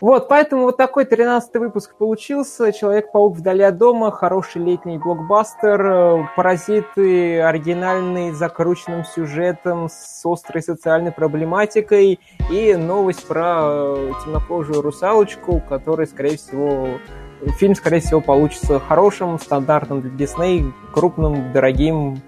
[0.00, 2.72] Вот, поэтому вот такой 13 выпуск получился.
[2.72, 12.18] Человек-паук вдали от дома, хороший летний блокбастер, паразиты оригинальный, закрученным сюжетом, с острой социальной проблематикой
[12.50, 13.94] и новость про
[14.24, 16.88] темнокожую русалочку, которая, скорее всего,
[17.58, 22.20] фильм, скорее всего, получится хорошим, стандартным для Дисней, крупным, дорогим,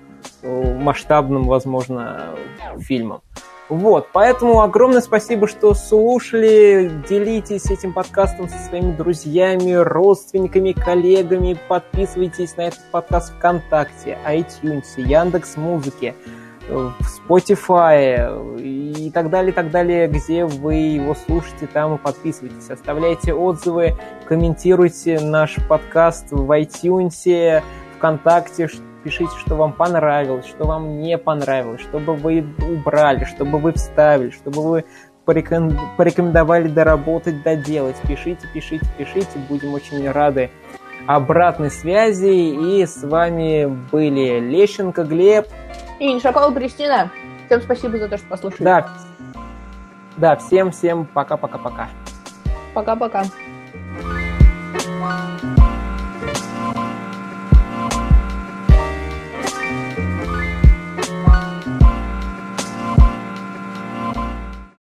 [0.42, 2.34] э, масштабным, возможно,
[2.78, 3.20] фильмом.
[3.68, 6.90] Вот, поэтому огромное спасибо, что слушали.
[7.08, 11.56] Делитесь этим подкастом со своими друзьями, родственниками, коллегами.
[11.68, 16.14] Подписывайтесь на этот подкаст ВКонтакте, iTunes, Яндекс Музыки,
[16.68, 22.70] в Spotify и так далее, так далее, где вы его слушаете, там и подписывайтесь.
[22.70, 23.96] Оставляйте отзывы,
[24.26, 27.62] комментируйте наш подкаст в iTunes,
[27.96, 28.68] ВКонтакте,
[29.04, 34.62] пишите, что вам понравилось, что вам не понравилось, чтобы вы убрали, чтобы вы вставили, чтобы
[34.62, 34.84] вы
[35.24, 37.96] порекомендовали доработать, доделать.
[38.08, 40.50] Пишите, пишите, пишите, будем очень рады
[41.06, 42.80] обратной связи.
[42.80, 45.46] И с вами были Лещенко Глеб.
[46.03, 47.12] И Иншакова Кристина.
[47.46, 48.64] Всем спасибо за то, что послушали.
[48.64, 48.88] Да,
[50.16, 51.90] да всем-всем пока-пока-пока.
[52.74, 53.22] Пока-пока.